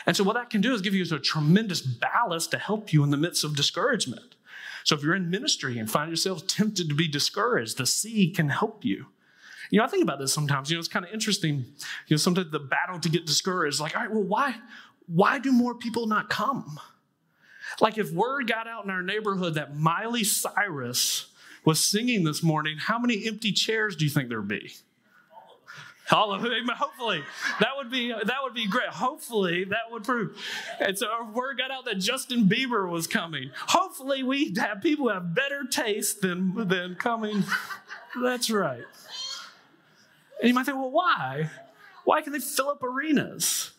And 0.07 0.17
so 0.17 0.25
what 0.25 0.35
that 0.35 0.51
can 0.51 0.61
do 0.61 0.75
is 0.75 0.83
give 0.83 0.95
you 0.95 1.05
a 1.05 1.19
tremendous 1.19 1.81
ballast 1.81 2.51
to 2.51 2.59
help 2.59 2.93
you 2.93 3.05
in 3.05 3.11
the 3.11 3.17
midst 3.17 3.45
of 3.45 3.57
discouragement 3.57 4.36
so 4.87 4.95
if 4.95 5.03
you're 5.03 5.17
in 5.17 5.31
ministry 5.31 5.81
and 5.81 5.91
find 5.91 6.11
yourself 6.11 6.47
tempted 6.47 6.89
to 6.89 6.95
be 6.95 7.09
discouraged, 7.09 7.77
the 7.77 7.87
seed 7.87 8.37
can 8.37 8.49
help 8.49 8.85
you. 8.85 9.07
You 9.69 9.81
know, 9.81 9.85
I 9.85 9.89
think 9.89 10.05
about 10.05 10.21
this 10.21 10.33
sometimes. 10.33 10.71
You 10.71 10.77
know, 10.77 10.79
it's 10.79 10.87
kind 10.87 11.05
of 11.05 11.11
interesting. 11.11 11.57
You 12.07 12.15
know, 12.15 12.17
sometimes 12.19 12.53
the 12.53 12.61
battle 12.61 13.01
to 13.01 13.09
get 13.09 13.27
discouraged, 13.27 13.81
like, 13.81 13.97
all 13.97 14.03
right, 14.03 14.13
well, 14.13 14.23
why, 14.23 14.55
why 15.09 15.41
do 15.41 15.51
more 15.51 15.75
people 15.75 16.07
not 16.07 16.31
come? 16.31 16.79
Like 17.81 17.99
if 17.99 18.13
word 18.13 18.47
got 18.47 18.69
out 18.69 18.85
in 18.85 18.91
our 18.93 19.03
neighborhood 19.03 19.55
that 19.55 19.77
Miley 19.77 20.23
Cyrus 20.23 21.33
was 21.65 21.81
singing 21.81 22.23
this 22.23 22.45
morning, 22.45 22.79
how 22.79 23.01
many 23.01 23.27
empty 23.27 23.51
chairs 23.51 23.97
do 23.97 24.05
you 24.05 24.11
think 24.11 24.29
there'd 24.29 24.47
be? 24.47 24.73
All 26.13 26.33
of. 26.33 26.43
Hopefully, 26.43 27.23
that 27.61 27.71
would 27.77 27.91
be 27.91 28.13
that 28.13 28.43
would 28.43 28.55
be 28.55 28.69
great. 28.69 28.89
Hopefully, 28.89 29.65
that 29.65 29.91
would 29.91 30.05
prove. 30.05 30.37
And 30.79 30.97
so, 30.97 31.09
word 31.35 31.59
got 31.59 31.71
out 31.71 31.85
that 31.87 31.99
Justin 31.99 32.45
Bieber 32.49 32.89
was 32.89 33.07
coming. 33.07 33.51
Hopefully, 33.69 34.23
we 34.23 34.55
have 34.59 34.81
people 34.83 35.07
who 35.07 35.13
have 35.13 35.35
better 35.35 35.65
taste 35.65 36.21
than 36.21 36.69
than 36.69 36.95
coming. 36.95 37.43
That's 38.23 38.51
right. 38.51 38.85
And 40.41 40.49
you 40.49 40.55
might 40.55 40.67
think, 40.67 40.79
well, 40.79 40.91
why? 40.91 41.51
Why 42.05 42.23
can 42.23 42.33
they 42.33 42.39
fill 42.39 42.69
up 42.69 42.83
arenas? 42.83 43.73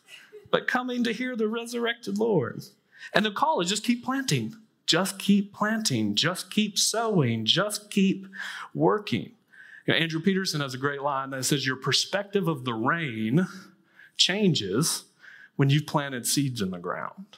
But 0.52 0.68
coming 0.68 1.04
to 1.06 1.14
hear 1.14 1.36
the 1.36 1.48
resurrected 1.48 2.18
Lord. 2.18 2.64
And 3.14 3.26
the 3.26 3.32
call 3.32 3.62
is 3.62 3.70
just 3.70 3.84
keep 3.84 4.04
planting, 4.04 4.56
just 4.86 5.18
keep 5.18 5.54
planting, 5.54 6.16
just 6.16 6.52
keep 6.52 6.78
sowing, 6.78 7.46
just 7.46 7.90
keep 7.90 8.28
working. 8.74 9.32
You 9.88 9.94
know, 9.94 10.00
Andrew 10.00 10.20
Peterson 10.20 10.62
has 10.62 10.74
a 10.74 10.78
great 10.78 11.02
line 11.02 11.30
that 11.32 11.46
says, 11.46 11.66
Your 11.66 11.78
perspective 11.78 12.48
of 12.48 12.66
the 12.66 12.74
rain 12.74 13.48
changes 14.18 15.06
when 15.56 15.70
you've 15.70 15.88
planted 15.88 16.28
seeds 16.28 16.62
in 16.62 16.72
the 16.72 16.78
ground. 16.78 17.38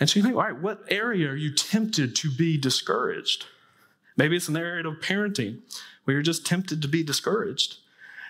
And 0.00 0.08
so 0.08 0.18
you 0.18 0.22
think, 0.22 0.36
all 0.36 0.42
right, 0.42 0.56
what 0.56 0.84
area 0.88 1.28
are 1.28 1.36
you 1.36 1.52
tempted 1.52 2.14
to 2.16 2.30
be 2.30 2.56
discouraged? 2.56 3.46
Maybe 4.16 4.36
it's 4.36 4.48
an 4.48 4.56
area 4.56 4.86
of 4.86 5.00
parenting 5.00 5.60
where 6.04 6.14
you're 6.14 6.22
just 6.22 6.46
tempted 6.46 6.82
to 6.82 6.88
be 6.88 7.02
discouraged. 7.02 7.78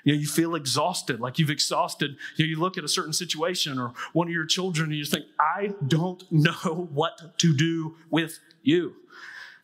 You 0.05 0.15
know, 0.15 0.21
you 0.21 0.27
feel 0.27 0.55
exhausted, 0.55 1.21
like 1.21 1.39
you've 1.39 1.51
exhausted. 1.51 2.17
You, 2.37 2.47
know, 2.47 2.49
you 2.51 2.59
look 2.59 2.79
at 2.79 2.85
a 2.85 2.89
certain 2.89 3.13
situation 3.13 3.79
or 3.79 3.93
one 4.15 4.29
of 4.29 4.33
your 4.33 4.47
children 4.47 4.89
and 4.89 4.99
you 4.99 5.05
think, 5.05 5.27
I 5.39 5.75
don't 5.87 6.25
know 6.33 6.89
what 6.93 7.39
to 7.39 7.55
do 7.55 7.97
with 8.11 8.39
you. 8.63 8.95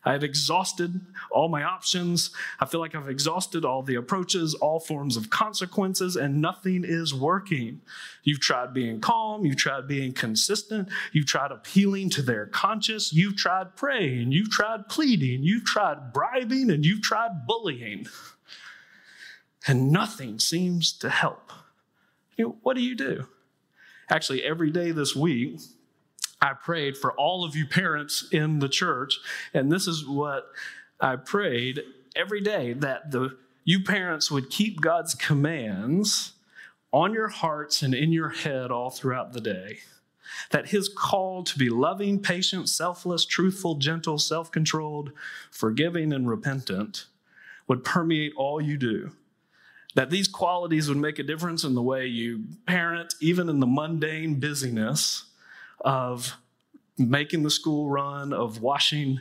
I've 0.05 0.23
exhausted 0.23 1.01
all 1.31 1.49
my 1.49 1.63
options. 1.63 2.29
I 2.59 2.65
feel 2.65 2.79
like 2.79 2.93
I've 2.93 3.09
exhausted 3.09 3.65
all 3.65 3.81
the 3.81 3.95
approaches, 3.95 4.53
all 4.53 4.79
forms 4.79 5.17
of 5.17 5.31
consequences, 5.31 6.15
and 6.15 6.41
nothing 6.41 6.83
is 6.85 7.13
working. 7.13 7.81
You've 8.23 8.39
tried 8.39 8.73
being 8.73 9.01
calm. 9.01 9.45
You've 9.45 9.57
tried 9.57 9.87
being 9.87 10.13
consistent. 10.13 10.89
You've 11.11 11.25
tried 11.25 11.51
appealing 11.51 12.11
to 12.11 12.21
their 12.21 12.45
conscience. 12.45 13.11
You've 13.11 13.35
tried 13.35 13.75
praying. 13.75 14.31
You've 14.31 14.51
tried 14.51 14.87
pleading. 14.89 15.43
You've 15.43 15.65
tried 15.65 16.13
bribing, 16.13 16.69
and 16.69 16.85
you've 16.85 17.01
tried 17.01 17.47
bullying. 17.47 18.07
And 19.67 19.91
nothing 19.91 20.37
seems 20.37 20.93
to 20.99 21.09
help. 21.09 21.51
You 22.37 22.45
know, 22.45 22.57
what 22.61 22.75
do 22.75 22.83
you 22.83 22.95
do? 22.95 23.25
Actually, 24.09 24.43
every 24.43 24.69
day 24.69 24.91
this 24.91 25.15
week, 25.15 25.59
I 26.45 26.53
prayed 26.53 26.95
for 26.95 27.11
all 27.13 27.43
of 27.43 27.55
you 27.55 27.65
parents 27.65 28.27
in 28.31 28.59
the 28.59 28.69
church, 28.69 29.19
and 29.51 29.71
this 29.71 29.87
is 29.87 30.07
what 30.07 30.51
I 30.99 31.15
prayed 31.15 31.81
every 32.15 32.39
day 32.39 32.73
that 32.73 33.09
the 33.09 33.35
you 33.63 33.83
parents 33.83 34.29
would 34.29 34.51
keep 34.51 34.79
God's 34.79 35.15
commands 35.15 36.33
on 36.93 37.13
your 37.13 37.29
hearts 37.29 37.81
and 37.81 37.95
in 37.95 38.11
your 38.11 38.29
head 38.29 38.69
all 38.69 38.91
throughout 38.91 39.33
the 39.33 39.41
day. 39.41 39.79
That 40.51 40.67
his 40.67 40.87
call 40.87 41.43
to 41.45 41.57
be 41.57 41.69
loving, 41.69 42.21
patient, 42.21 42.69
selfless, 42.69 43.25
truthful, 43.25 43.75
gentle, 43.75 44.19
self 44.19 44.51
controlled, 44.51 45.13
forgiving, 45.49 46.13
and 46.13 46.29
repentant 46.29 47.05
would 47.67 47.83
permeate 47.83 48.33
all 48.37 48.61
you 48.61 48.77
do. 48.77 49.13
That 49.95 50.11
these 50.11 50.27
qualities 50.27 50.89
would 50.89 50.97
make 50.97 51.17
a 51.17 51.23
difference 51.23 51.63
in 51.63 51.73
the 51.73 51.81
way 51.81 52.05
you 52.05 52.43
parent, 52.67 53.15
even 53.19 53.49
in 53.49 53.59
the 53.59 53.65
mundane 53.65 54.39
busyness 54.39 55.25
of 55.81 56.35
making 56.97 57.43
the 57.43 57.49
school 57.49 57.89
run, 57.89 58.33
of 58.33 58.61
washing 58.61 59.19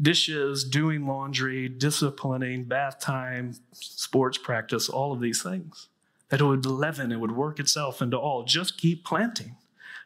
dishes, 0.00 0.64
doing 0.64 1.06
laundry, 1.06 1.68
disciplining, 1.68 2.64
bath 2.64 3.00
time, 3.00 3.54
sports 3.72 4.38
practice, 4.38 4.88
all 4.88 5.12
of 5.12 5.20
these 5.20 5.42
things. 5.42 5.88
That 6.28 6.40
it 6.40 6.44
would 6.44 6.64
leaven, 6.64 7.10
it 7.10 7.18
would 7.18 7.32
work 7.32 7.58
itself 7.58 8.00
into 8.00 8.16
all. 8.16 8.44
Just 8.44 8.78
keep 8.78 9.04
planting, 9.04 9.56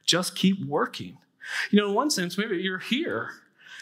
just 0.07 0.35
keep 0.35 0.65
working. 0.65 1.19
You 1.71 1.81
know, 1.81 1.89
in 1.89 1.95
one 1.95 2.11
sense, 2.11 2.39
maybe 2.39 2.57
you're 2.57 2.79
here. 2.79 3.29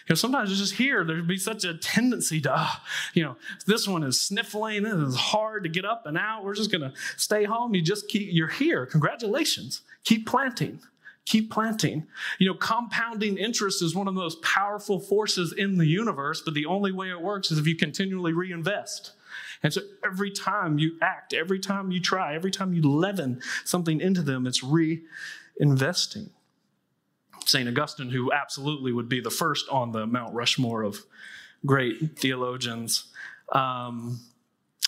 You 0.09 0.15
know, 0.15 0.15
sometimes 0.17 0.51
it's 0.51 0.59
just 0.59 0.75
here, 0.75 1.05
there'd 1.05 1.29
be 1.29 1.39
such 1.39 1.65
a 1.65 1.75
tendency 1.75 2.41
to, 2.41 2.53
uh, 2.53 2.69
you 3.15 3.23
know, 3.23 3.37
this 3.67 3.87
one 3.87 4.03
is 4.03 4.21
sniffling, 4.21 4.83
this 4.83 4.95
is 4.95 5.15
hard 5.15 5.63
to 5.63 5.69
get 5.69 5.85
up 5.85 6.07
and 6.07 6.19
out. 6.19 6.45
We're 6.45 6.57
just 6.57 6.73
going 6.73 6.81
to 6.81 6.93
stay 7.17 7.45
home. 7.45 7.77
You 7.77 7.83
just 7.83 8.09
keep, 8.09 8.29
you're 8.33 8.49
here. 8.49 8.85
Congratulations. 8.87 9.83
Keep 10.03 10.27
planting. 10.27 10.81
Keep 11.25 11.51
planting. 11.51 12.07
You 12.39 12.49
know, 12.49 12.55
compounding 12.55 13.39
interest 13.39 13.83
is 13.83 13.95
one 13.95 14.09
of 14.09 14.15
the 14.15 14.21
most 14.21 14.43
powerful 14.43 14.99
forces 14.99 15.55
in 15.57 15.79
the 15.79 15.87
universe, 15.87 16.43
but 16.45 16.55
the 16.55 16.67
only 16.67 16.93
way 16.93 17.11
it 17.11 17.21
works 17.21 17.51
is 17.51 17.59
if 17.59 17.67
you 17.67 17.77
continually 17.77 18.33
reinvest. 18.33 19.13
And 19.63 19.73
so 19.73 19.81
every 20.05 20.31
time 20.31 20.79
you 20.79 20.99
act, 21.01 21.33
every 21.33 21.61
time 21.61 21.93
you 21.93 22.01
try, 22.01 22.35
every 22.35 22.51
time 22.51 22.75
you 22.75 22.83
leaven 22.83 23.41
something 23.65 24.01
into 24.01 24.23
them, 24.23 24.47
it's 24.47 24.63
reinvesting. 24.65 26.31
St. 27.45 27.69
Augustine, 27.69 28.11
who 28.11 28.33
absolutely 28.33 28.93
would 28.93 29.09
be 29.09 29.21
the 29.21 29.31
first 29.31 29.69
on 29.69 29.93
the 29.93 30.07
Mount 30.07 30.35
Rushmore 30.35 30.83
of 30.83 31.05
great 31.65 32.19
theologians, 32.19 33.11
um, 33.53 34.21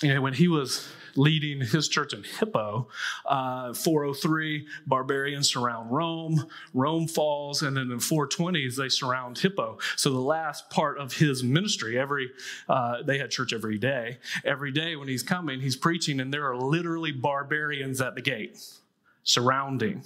know, 0.03 0.21
when 0.21 0.35
he 0.35 0.49
was 0.49 0.87
leading 1.17 1.61
his 1.61 1.89
church 1.89 2.13
in 2.13 2.23
Hippo. 2.23 2.89
Uh, 3.25 3.73
403, 3.75 4.67
barbarians 4.87 5.53
surround 5.53 5.91
Rome. 5.91 6.47
Rome 6.73 7.09
falls, 7.09 7.63
and 7.63 7.77
then 7.77 7.91
in 7.91 7.99
420s, 7.99 8.77
they 8.77 8.89
surround 8.89 9.39
Hippo. 9.39 9.79
So 9.97 10.11
the 10.11 10.19
last 10.19 10.71
part 10.71 10.99
of 10.99 11.15
his 11.15 11.43
ministry, 11.43 11.99
every 11.99 12.31
uh, 12.69 13.03
they 13.03 13.19
had 13.19 13.31
church 13.31 13.53
every 13.53 13.79
day. 13.79 14.19
Every 14.45 14.73
day 14.73 14.97
when 14.97 15.09
he's 15.09 15.23
coming, 15.23 15.61
he's 15.61 15.77
preaching, 15.77 16.21
and 16.21 16.33
there 16.33 16.47
are 16.47 16.57
literally 16.57 17.13
barbarians 17.13 18.01
at 18.01 18.15
the 18.15 18.23
gate 18.23 18.63
surrounding. 19.23 20.05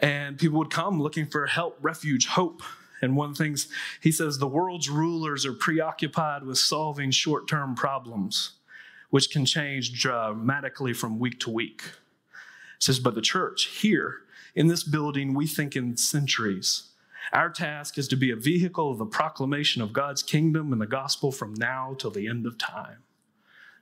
And 0.00 0.38
people 0.38 0.58
would 0.58 0.70
come 0.70 1.02
looking 1.02 1.26
for 1.26 1.46
help, 1.46 1.76
refuge, 1.80 2.26
hope. 2.26 2.62
And 3.02 3.16
one 3.16 3.30
of 3.30 3.38
the 3.38 3.44
things 3.44 3.66
he 4.00 4.12
says 4.12 4.38
the 4.38 4.46
world's 4.46 4.88
rulers 4.88 5.46
are 5.46 5.54
preoccupied 5.54 6.44
with 6.44 6.58
solving 6.58 7.10
short 7.10 7.48
term 7.48 7.74
problems 7.74 8.52
which 9.10 9.30
can 9.30 9.44
change 9.44 9.92
dramatically 10.00 10.92
from 10.92 11.18
week 11.18 11.38
to 11.40 11.50
week. 11.50 11.82
It 12.76 12.82
says, 12.84 12.98
But 12.98 13.14
the 13.14 13.20
church 13.20 13.66
here 13.66 14.22
in 14.54 14.68
this 14.68 14.82
building, 14.82 15.34
we 15.34 15.46
think 15.46 15.76
in 15.76 15.96
centuries. 15.96 16.88
Our 17.32 17.50
task 17.50 17.98
is 17.98 18.08
to 18.08 18.16
be 18.16 18.30
a 18.30 18.36
vehicle 18.36 18.90
of 18.90 18.98
the 18.98 19.06
proclamation 19.06 19.82
of 19.82 19.92
God's 19.92 20.22
kingdom 20.22 20.72
and 20.72 20.80
the 20.80 20.86
gospel 20.86 21.30
from 21.30 21.54
now 21.54 21.94
till 21.98 22.10
the 22.10 22.26
end 22.26 22.46
of 22.46 22.58
time. 22.58 23.04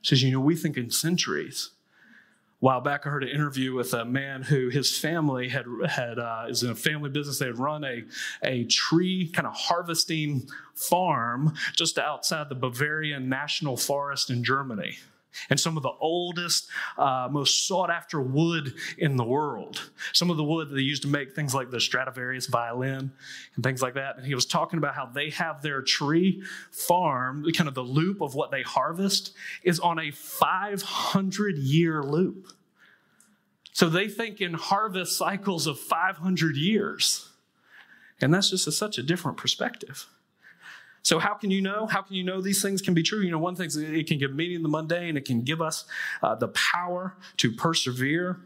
It 0.00 0.08
says, 0.08 0.22
You 0.22 0.32
know, 0.32 0.40
we 0.40 0.56
think 0.56 0.76
in 0.76 0.90
centuries. 0.90 1.70
A 2.60 2.64
while 2.64 2.80
back, 2.80 3.06
I 3.06 3.10
heard 3.10 3.22
an 3.22 3.30
interview 3.30 3.72
with 3.72 3.94
a 3.94 4.04
man 4.04 4.42
who 4.42 4.68
his 4.68 4.98
family 4.98 5.48
had 5.48 5.64
had 5.88 6.18
uh, 6.18 6.46
is 6.48 6.62
in 6.62 6.70
a 6.70 6.74
family 6.74 7.08
business. 7.08 7.38
They 7.38 7.46
had 7.46 7.58
run 7.58 7.84
a 7.84 8.02
a 8.42 8.64
tree 8.64 9.30
kind 9.32 9.46
of 9.46 9.54
harvesting 9.54 10.48
farm 10.74 11.54
just 11.76 11.98
outside 11.98 12.48
the 12.48 12.56
Bavarian 12.56 13.28
National 13.28 13.76
Forest 13.76 14.28
in 14.30 14.42
Germany 14.42 14.98
and 15.50 15.58
some 15.58 15.76
of 15.76 15.82
the 15.82 15.92
oldest, 16.00 16.68
uh, 16.96 17.28
most 17.30 17.66
sought 17.66 17.90
after 17.90 18.20
wood 18.20 18.74
in 18.96 19.16
the 19.16 19.24
world. 19.24 19.90
Some 20.12 20.30
of 20.30 20.36
the 20.36 20.44
wood 20.44 20.70
that 20.70 20.74
they 20.74 20.80
used 20.80 21.02
to 21.02 21.08
make 21.08 21.34
things 21.34 21.54
like 21.54 21.70
the 21.70 21.80
Stradivarius 21.80 22.46
violin 22.46 23.12
and 23.54 23.64
things 23.64 23.82
like 23.82 23.94
that. 23.94 24.16
And 24.16 24.26
he 24.26 24.34
was 24.34 24.46
talking 24.46 24.78
about 24.78 24.94
how 24.94 25.06
they 25.06 25.30
have 25.30 25.62
their 25.62 25.82
tree 25.82 26.42
farm, 26.70 27.44
kind 27.54 27.68
of 27.68 27.74
the 27.74 27.82
loop 27.82 28.20
of 28.20 28.34
what 28.34 28.50
they 28.50 28.62
harvest 28.62 29.32
is 29.62 29.80
on 29.80 29.98
a 29.98 30.10
500 30.10 31.58
year 31.58 32.02
loop. 32.02 32.48
So 33.72 33.88
they 33.88 34.08
think 34.08 34.40
in 34.40 34.54
harvest 34.54 35.16
cycles 35.16 35.66
of 35.66 35.78
500 35.78 36.56
years. 36.56 37.28
And 38.20 38.34
that's 38.34 38.50
just 38.50 38.66
a, 38.66 38.72
such 38.72 38.98
a 38.98 39.02
different 39.02 39.36
perspective. 39.36 40.06
So, 41.09 41.18
how 41.18 41.33
can 41.33 41.51
you 41.51 41.62
know? 41.62 41.87
How 41.87 42.03
can 42.03 42.16
you 42.16 42.23
know 42.23 42.42
these 42.42 42.61
things 42.61 42.83
can 42.83 42.92
be 42.92 43.03
true? 43.03 43.21
You 43.21 43.31
know, 43.31 43.38
one 43.38 43.57
thing 43.57 43.64
is 43.64 43.77
it 43.77 44.07
can 44.07 44.18
give 44.18 44.35
meaning 44.35 44.59
to 44.59 44.62
the 44.62 44.68
mundane, 44.68 45.16
it 45.16 45.25
can 45.25 45.40
give 45.40 45.62
us 45.62 45.87
uh, 46.23 46.35
the 46.35 46.49
power 46.49 47.16
to 47.38 47.51
persevere. 47.51 48.40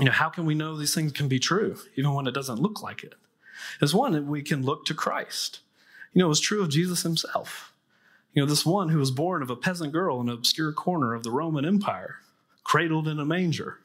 You 0.00 0.06
know, 0.06 0.10
how 0.10 0.28
can 0.28 0.46
we 0.46 0.56
know 0.56 0.76
these 0.76 0.96
things 0.96 1.12
can 1.12 1.28
be 1.28 1.38
true, 1.38 1.76
even 1.94 2.12
when 2.12 2.26
it 2.26 2.34
doesn't 2.34 2.58
look 2.58 2.82
like 2.82 3.04
it? 3.04 3.14
As 3.80 3.94
one, 3.94 4.26
we 4.26 4.42
can 4.42 4.64
look 4.64 4.84
to 4.86 4.94
Christ. 4.94 5.60
You 6.12 6.18
know, 6.18 6.24
it 6.24 6.30
was 6.30 6.40
true 6.40 6.60
of 6.60 6.70
Jesus 6.70 7.04
himself. 7.04 7.72
You 8.34 8.42
know, 8.42 8.48
this 8.48 8.66
one 8.66 8.88
who 8.88 8.98
was 8.98 9.12
born 9.12 9.40
of 9.40 9.50
a 9.50 9.54
peasant 9.54 9.92
girl 9.92 10.20
in 10.20 10.28
an 10.28 10.34
obscure 10.34 10.72
corner 10.72 11.14
of 11.14 11.22
the 11.22 11.30
Roman 11.30 11.64
Empire, 11.64 12.16
cradled 12.64 13.06
in 13.06 13.20
a 13.20 13.24
manger, 13.24 13.78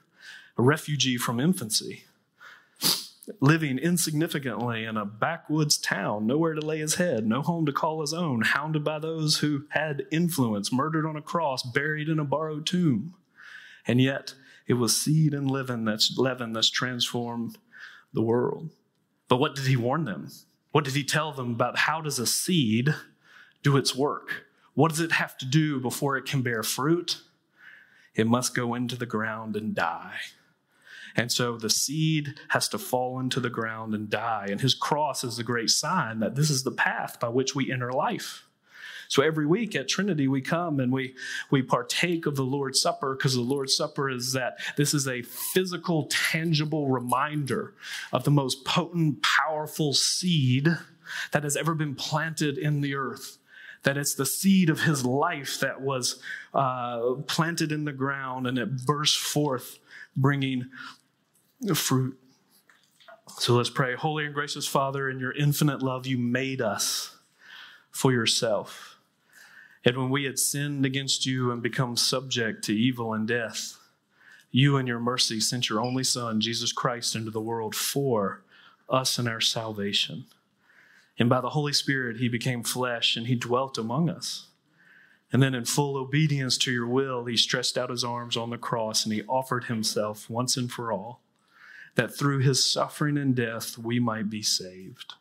a 0.58 0.64
refugee 0.64 1.18
from 1.18 1.40
infancy 1.40 2.06
living 3.40 3.78
insignificantly 3.78 4.84
in 4.86 4.98
a 4.98 5.06
backwoods 5.06 5.78
town, 5.78 6.26
nowhere 6.26 6.54
to 6.54 6.66
lay 6.66 6.80
his 6.80 6.96
head, 6.96 7.26
no 7.26 7.42
home 7.42 7.66
to 7.66 7.72
call 7.72 8.02
his 8.02 8.14
own, 8.14 8.42
hounded 8.42 8.84
by 8.84 9.00
those 9.00 9.38
who 9.38 9.66
had 9.70 10.04
influence, 10.12 10.72
murdered 10.72 11.06
on 11.06 11.16
a 11.16 11.22
cross, 11.22 11.64
buried 11.64 12.10
in 12.10 12.20
a 12.20 12.26
borrowed 12.26 12.66
tomb. 12.66 13.16
And 13.86 14.02
yet, 14.02 14.34
it 14.68 14.74
was 14.74 15.00
seed 15.00 15.34
and 15.34 15.50
leaven 15.50 15.86
that's 15.86 16.18
leaven 16.18 16.54
that's 16.54 16.70
transformed 16.70 17.58
the 18.14 18.22
world. 18.22 18.70
But 19.28 19.38
what 19.38 19.56
did 19.56 19.66
he 19.66 19.78
warn 19.78 20.06
them? 20.06 20.30
What 20.72 20.86
did 20.86 20.96
he 20.96 21.04
tell 21.04 21.32
them 21.32 21.52
about 21.52 21.80
how 21.80 22.02
does 22.02 22.20
a 22.20 22.26
seed 22.26 22.94
do 23.64 23.78
its 23.78 23.96
work? 23.96 24.46
What 24.74 24.90
does 24.90 25.00
it 25.00 25.14
have 25.14 25.38
to 25.40 25.46
do 25.46 25.80
before 25.80 26.18
it 26.18 26.26
can 26.26 26.42
bear 26.42 26.64
fruit? 26.64 27.22
It 28.16 28.28
must 28.28 28.56
go 28.56 28.74
into 28.74 28.96
the 28.96 29.06
ground 29.06 29.56
and 29.56 29.76
die. 29.76 30.16
And 31.16 31.32
so 31.32 31.58
the 31.58 31.70
seed 31.70 32.36
has 32.50 32.68
to 32.70 32.78
fall 32.78 33.20
into 33.20 33.40
the 33.40 33.50
ground 33.50 33.94
and 33.94 34.10
die. 34.10 34.48
And 34.50 34.62
his 34.62 34.74
cross 34.74 35.24
is 35.24 35.40
a 35.40 35.44
great 35.44 35.70
sign 35.70 36.20
that 36.20 36.36
this 36.36 36.50
is 36.50 36.64
the 36.64 36.72
path 36.72 37.20
by 37.20 37.30
which 37.30 37.56
we 37.56 37.72
enter 37.72 37.92
life. 37.92 38.46
So 39.08 39.22
every 39.22 39.46
week 39.46 39.76
at 39.76 39.90
Trinity, 39.90 40.30
we 40.30 40.40
come 40.40 40.80
and 40.80 40.90
we, 40.90 41.16
we 41.50 41.62
partake 41.62 42.26
of 42.26 42.38
the 42.38 42.46
Lord's 42.46 42.82
Supper 42.82 43.14
because 43.14 43.34
the 43.34 43.42
Lord's 43.42 43.76
Supper 43.76 44.10
is 44.10 44.32
that 44.32 44.58
this 44.78 44.94
is 44.94 45.06
a 45.06 45.22
physical, 45.22 46.06
tangible 46.06 46.88
reminder 46.88 47.74
of 48.14 48.24
the 48.24 48.32
most 48.32 48.64
potent, 48.64 49.22
powerful 49.22 49.94
seed 49.94 50.70
that 51.34 51.44
has 51.44 51.58
ever 51.58 51.76
been 51.76 51.94
planted 51.94 52.58
in 52.58 52.80
the 52.80 52.96
earth 52.96 53.38
that 53.84 53.98
it's 53.98 54.16
the 54.16 54.26
seed 54.26 54.70
of 54.70 54.82
his 54.82 55.06
life 55.06 55.60
that 55.60 55.82
was 55.82 56.22
uh, 56.54 57.16
planted 57.28 57.72
in 57.72 57.86
the 57.86 57.92
ground 57.92 58.48
and 58.48 58.58
it 58.58 58.86
burst 58.86 59.18
forth, 59.18 59.80
bringing 60.16 60.70
fruit. 61.76 62.18
So 63.38 63.56
let's 63.56 63.70
pray. 63.70 63.96
Holy 63.96 64.26
and 64.26 64.34
gracious 64.34 64.68
Father, 64.68 65.10
in 65.10 65.20
your 65.20 65.32
infinite 65.32 65.82
love, 65.82 66.06
you 66.06 66.18
made 66.18 66.62
us 66.62 67.16
for 67.90 68.12
yourself. 68.12 68.98
And 69.86 69.98
when 69.98 70.10
we 70.10 70.26
had 70.26 70.38
sinned 70.38 70.86
against 70.86 71.26
you 71.26 71.52
and 71.52 71.62
become 71.62 71.96
subject 71.96 72.64
to 72.66 72.76
evil 72.76 73.14
and 73.14 73.28
death, 73.28 73.78
you 74.52 74.78
in 74.78 74.86
your 74.86 75.00
mercy 75.00 75.40
sent 75.40 75.70
your 75.70 75.82
only 75.82 76.04
Son, 76.04 76.42
Jesus 76.42 76.72
Christ, 76.72 77.16
into 77.16 77.32
the 77.32 77.42
world 77.42 77.74
for 77.74 78.44
us 78.90 79.18
and 79.18 79.28
our 79.28 79.42
salvation. 79.42 80.26
And 81.18 81.30
by 81.30 81.42
the 81.42 81.52
Holy 81.52 81.74
Spirit, 81.74 82.18
he 82.18 82.28
became 82.28 82.64
flesh 82.64 83.16
and 83.16 83.28
he 83.28 83.36
dwelt 83.36 83.78
among 83.78 84.10
us. 84.10 84.48
And 85.34 85.42
then, 85.42 85.56
in 85.56 85.64
full 85.64 85.96
obedience 85.96 86.58
to 86.60 86.72
your 86.72 86.88
will, 86.88 87.26
he 87.26 87.38
stretched 87.38 87.78
out 87.78 87.90
his 87.90 88.04
arms 88.04 88.36
on 88.36 88.50
the 88.50 88.58
cross 88.58 89.06
and 89.06 89.14
he 89.14 89.24
offered 89.24 89.66
himself 89.66 90.30
once 90.30 90.58
and 90.58 90.70
for 90.70 90.92
all 90.92 91.22
that 91.96 92.16
through 92.16 92.40
his 92.40 92.66
suffering 92.66 93.18
and 93.18 93.36
death 93.36 93.78
we 93.78 94.00
might 94.00 94.30
be 94.30 94.42
saved. 94.42 95.14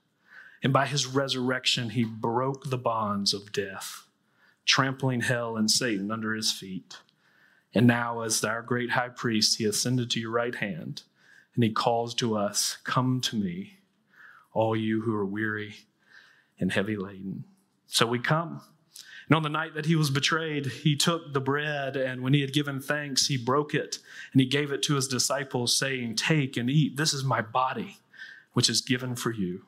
And 0.63 0.73
by 0.73 0.87
his 0.87 1.07
resurrection, 1.07 1.91
he 1.91 2.05
broke 2.05 2.69
the 2.69 2.79
bonds 2.79 3.33
of 3.33 3.53
death, 3.53 4.07
trampling 4.67 5.23
hell 5.23 5.57
and 5.57 5.71
Satan 5.71 6.11
under 6.11 6.35
his 6.35 6.53
feet. 6.53 6.99
And 7.75 7.87
now, 7.87 8.21
as 8.23 8.45
our 8.45 8.63
great 8.63 8.91
high 8.91 9.09
priest, 9.09 9.59
he 9.59 9.65
ascended 9.65 10.11
to 10.11 10.21
your 10.21 10.33
right 10.33 10.55
hand, 10.55 11.03
and 11.55 11.65
he 11.65 11.71
calls 11.71 12.15
to 12.17 12.37
us, 12.37 12.79
Come 12.85 13.21
to 13.23 13.37
me, 13.37 13.79
all 14.53 14.77
you 14.77 15.03
who 15.03 15.15
are 15.15 15.25
weary 15.25 15.77
and 16.59 16.73
heavy 16.73 16.97
laden. 16.97 17.45
So 17.87 18.07
we 18.07 18.19
come. 18.19 18.61
And 19.31 19.37
on 19.37 19.43
the 19.45 19.49
night 19.49 19.75
that 19.75 19.87
he 19.87 19.95
was 19.95 20.11
betrayed, 20.11 20.67
he 20.67 20.97
took 20.97 21.33
the 21.33 21.41
bread, 21.41 21.97
and 21.97 22.21
when 22.21 22.35
he 22.35 22.41
had 22.41 22.53
given 22.53 22.81
thanks, 22.81 23.29
he 23.29 23.37
broke 23.37 23.75
it, 23.75 24.01
and 24.33 24.41
he 24.41 24.47
gave 24.47 24.73
it 24.73 24.83
to 24.83 24.97
his 24.97 25.07
disciples, 25.07 25.75
saying, 25.75 26.17
Take 26.17 26.57
and 26.57 26.69
eat. 26.69 26.97
This 26.97 27.15
is 27.15 27.23
my 27.23 27.41
body, 27.41 27.99
which 28.55 28.69
is 28.69 28.81
given 28.81 29.15
for 29.15 29.31
you. 29.31 29.67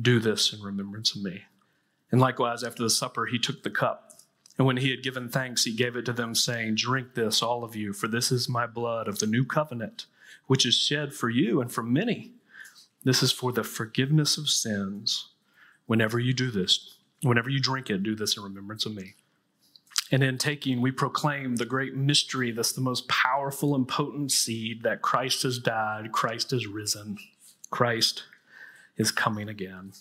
Do 0.00 0.18
this 0.18 0.52
in 0.52 0.60
remembrance 0.60 1.14
of 1.14 1.22
me. 1.22 1.44
And 2.10 2.20
likewise, 2.20 2.64
after 2.64 2.82
the 2.82 2.90
supper, 2.90 3.26
he 3.26 3.38
took 3.38 3.62
the 3.62 3.70
cup. 3.70 4.10
And 4.58 4.66
when 4.66 4.78
he 4.78 4.90
had 4.90 5.04
given 5.04 5.28
thanks, 5.28 5.62
he 5.62 5.72
gave 5.72 5.94
it 5.94 6.04
to 6.06 6.12
them, 6.12 6.34
saying, 6.34 6.74
Drink 6.74 7.14
this, 7.14 7.44
all 7.44 7.62
of 7.62 7.76
you, 7.76 7.92
for 7.92 8.08
this 8.08 8.32
is 8.32 8.48
my 8.48 8.66
blood 8.66 9.06
of 9.06 9.20
the 9.20 9.26
new 9.28 9.44
covenant, 9.44 10.06
which 10.48 10.66
is 10.66 10.74
shed 10.74 11.14
for 11.14 11.30
you 11.30 11.60
and 11.60 11.70
for 11.70 11.84
many. 11.84 12.32
This 13.04 13.22
is 13.22 13.30
for 13.30 13.52
the 13.52 13.62
forgiveness 13.62 14.36
of 14.36 14.48
sins. 14.48 15.28
Whenever 15.86 16.18
you 16.18 16.32
do 16.32 16.50
this, 16.50 16.95
Whenever 17.22 17.50
you 17.50 17.60
drink 17.60 17.90
it, 17.90 18.02
do 18.02 18.14
this 18.14 18.36
in 18.36 18.42
remembrance 18.42 18.86
of 18.86 18.94
me. 18.94 19.14
And 20.12 20.22
in 20.22 20.38
taking, 20.38 20.80
we 20.80 20.92
proclaim 20.92 21.56
the 21.56 21.66
great 21.66 21.96
mystery 21.96 22.52
that's 22.52 22.72
the 22.72 22.80
most 22.80 23.08
powerful 23.08 23.74
and 23.74 23.88
potent 23.88 24.30
seed 24.30 24.82
that 24.84 25.02
Christ 25.02 25.42
has 25.42 25.58
died, 25.58 26.12
Christ 26.12 26.52
has 26.52 26.66
risen, 26.66 27.18
Christ 27.70 28.22
is 28.96 29.10
coming 29.10 29.48
again. 29.48 29.92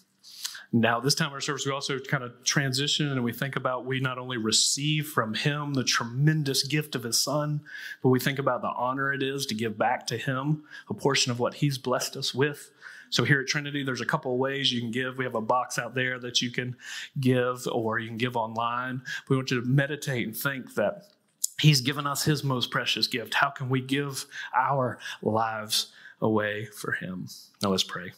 Now, 0.71 0.99
this 0.99 1.15
time 1.15 1.27
of 1.27 1.33
our 1.33 1.41
service, 1.41 1.65
we 1.65 1.71
also 1.71 1.99
kind 1.99 2.23
of 2.23 2.43
transition 2.43 3.09
and 3.09 3.23
we 3.23 3.31
think 3.31 3.55
about 3.55 3.85
we 3.85 3.99
not 3.99 4.17
only 4.17 4.37
receive 4.37 5.07
from 5.07 5.33
Him 5.33 5.73
the 5.73 5.83
tremendous 5.83 6.63
gift 6.63 6.95
of 6.95 7.03
His 7.03 7.19
Son, 7.19 7.61
but 8.03 8.09
we 8.09 8.19
think 8.19 8.39
about 8.39 8.61
the 8.61 8.73
honor 8.75 9.13
it 9.13 9.23
is 9.23 9.45
to 9.47 9.55
give 9.55 9.77
back 9.77 10.05
to 10.07 10.17
Him 10.17 10.63
a 10.89 10.93
portion 10.93 11.31
of 11.31 11.39
what 11.39 11.55
He's 11.55 11.77
blessed 11.77 12.17
us 12.17 12.35
with. 12.35 12.71
So 13.15 13.23
here 13.23 13.39
at 13.39 13.47
Trinity, 13.47 13.81
there's 13.81 14.01
a 14.01 14.05
couple 14.05 14.33
of 14.33 14.39
ways 14.39 14.73
you 14.73 14.81
can 14.81 14.91
give. 14.91 15.17
We 15.17 15.23
have 15.23 15.35
a 15.35 15.41
box 15.41 15.79
out 15.79 15.95
there 15.95 16.19
that 16.19 16.41
you 16.41 16.51
can 16.51 16.75
give, 17.17 17.65
or 17.65 17.97
you 17.97 18.09
can 18.09 18.17
give 18.17 18.35
online. 18.35 19.03
We 19.29 19.37
want 19.37 19.51
you 19.51 19.61
to 19.61 19.65
meditate 19.65 20.27
and 20.27 20.35
think 20.35 20.75
that 20.75 21.05
He's 21.61 21.79
given 21.79 22.05
us 22.05 22.25
His 22.25 22.43
most 22.43 22.71
precious 22.71 23.07
gift. 23.07 23.35
How 23.35 23.51
can 23.51 23.69
we 23.69 23.79
give 23.79 24.25
our 24.53 24.99
lives 25.21 25.93
away 26.19 26.65
for 26.65 26.91
Him? 26.91 27.29
Now 27.63 27.69
let's 27.69 27.85
pray. 27.85 28.11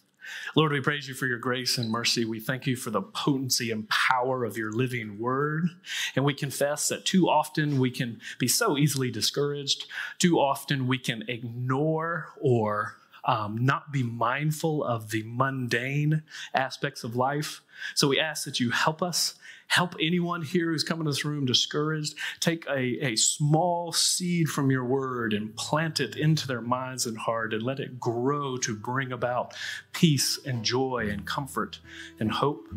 Lord, 0.55 0.71
we 0.71 0.81
praise 0.81 1.07
you 1.07 1.13
for 1.13 1.27
your 1.27 1.37
grace 1.37 1.77
and 1.77 1.91
mercy. 1.91 2.25
We 2.25 2.39
thank 2.39 2.65
you 2.65 2.75
for 2.75 2.89
the 2.89 3.03
potency 3.03 3.69
and 3.69 3.87
power 3.89 4.43
of 4.45 4.57
your 4.57 4.71
living 4.71 5.19
word. 5.19 5.69
And 6.15 6.25
we 6.25 6.33
confess 6.33 6.87
that 6.87 7.05
too 7.05 7.29
often 7.29 7.79
we 7.79 7.91
can 7.91 8.19
be 8.39 8.47
so 8.47 8.79
easily 8.79 9.11
discouraged. 9.11 9.85
Too 10.17 10.39
often 10.39 10.87
we 10.87 10.97
can 10.97 11.23
ignore 11.27 12.29
or 12.41 12.95
um, 13.27 13.57
not 13.57 13.91
be 13.91 14.03
mindful 14.03 14.83
of 14.83 15.11
the 15.11 15.23
mundane 15.25 16.23
aspects 16.53 17.03
of 17.03 17.15
life. 17.15 17.61
So 17.95 18.07
we 18.07 18.19
ask 18.19 18.45
that 18.45 18.59
you 18.59 18.71
help 18.71 19.01
us, 19.01 19.35
help 19.67 19.95
anyone 19.99 20.41
here 20.41 20.71
who's 20.71 20.83
come 20.83 20.99
in 20.99 21.05
this 21.05 21.25
room 21.25 21.45
discouraged, 21.45 22.15
take 22.39 22.65
a, 22.67 23.05
a 23.05 23.15
small 23.15 23.91
seed 23.91 24.47
from 24.47 24.71
your 24.71 24.85
word 24.85 25.33
and 25.33 25.55
plant 25.55 25.99
it 25.99 26.15
into 26.15 26.47
their 26.47 26.61
minds 26.61 27.05
and 27.05 27.17
heart 27.17 27.53
and 27.53 27.63
let 27.63 27.79
it 27.79 27.99
grow 27.99 28.57
to 28.57 28.75
bring 28.75 29.11
about 29.11 29.53
peace 29.91 30.39
and 30.45 30.63
joy 30.63 31.07
and 31.11 31.25
comfort 31.25 31.79
and 32.19 32.31
hope. 32.31 32.67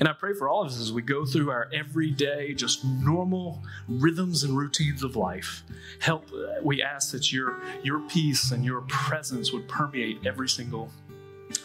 And 0.00 0.08
I 0.08 0.12
pray 0.12 0.34
for 0.34 0.48
all 0.48 0.62
of 0.62 0.68
us 0.68 0.80
as 0.80 0.92
we 0.92 1.02
go 1.02 1.24
through 1.24 1.50
our 1.50 1.68
everyday, 1.72 2.54
just 2.54 2.84
normal 2.84 3.62
rhythms 3.88 4.44
and 4.44 4.56
routines 4.56 5.02
of 5.02 5.16
life. 5.16 5.62
Help, 6.00 6.30
uh, 6.32 6.60
we 6.62 6.82
ask 6.82 7.12
that 7.12 7.32
your, 7.32 7.60
your 7.82 8.00
peace 8.00 8.50
and 8.50 8.64
your 8.64 8.82
presence 8.82 9.52
would 9.52 9.68
permeate 9.68 10.26
every 10.26 10.48
single 10.48 10.90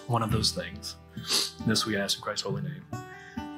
one 0.08 0.24
of 0.24 0.32
those 0.32 0.52
things. 0.52 0.96
This 1.66 1.86
we 1.86 1.98
ask 1.98 2.18
in 2.18 2.24
Christ's 2.24 2.46
holy 2.46 2.62
name. 2.62 2.84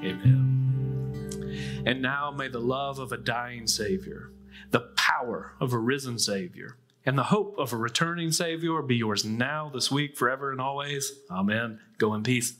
Amen. 0.03 1.83
And 1.85 2.01
now 2.01 2.31
may 2.31 2.47
the 2.47 2.59
love 2.59 2.99
of 2.99 3.11
a 3.11 3.17
dying 3.17 3.67
Savior, 3.67 4.31
the 4.71 4.91
power 4.97 5.53
of 5.59 5.73
a 5.73 5.77
risen 5.77 6.19
Savior, 6.19 6.77
and 7.05 7.17
the 7.17 7.23
hope 7.23 7.55
of 7.57 7.71
a 7.71 7.77
returning 7.77 8.31
Savior 8.31 8.81
be 8.81 8.95
yours 8.95 9.23
now, 9.23 9.69
this 9.73 9.91
week, 9.91 10.17
forever, 10.17 10.51
and 10.51 10.59
always. 10.59 11.11
Amen. 11.29 11.79
Go 11.97 12.13
in 12.15 12.23
peace. 12.23 12.55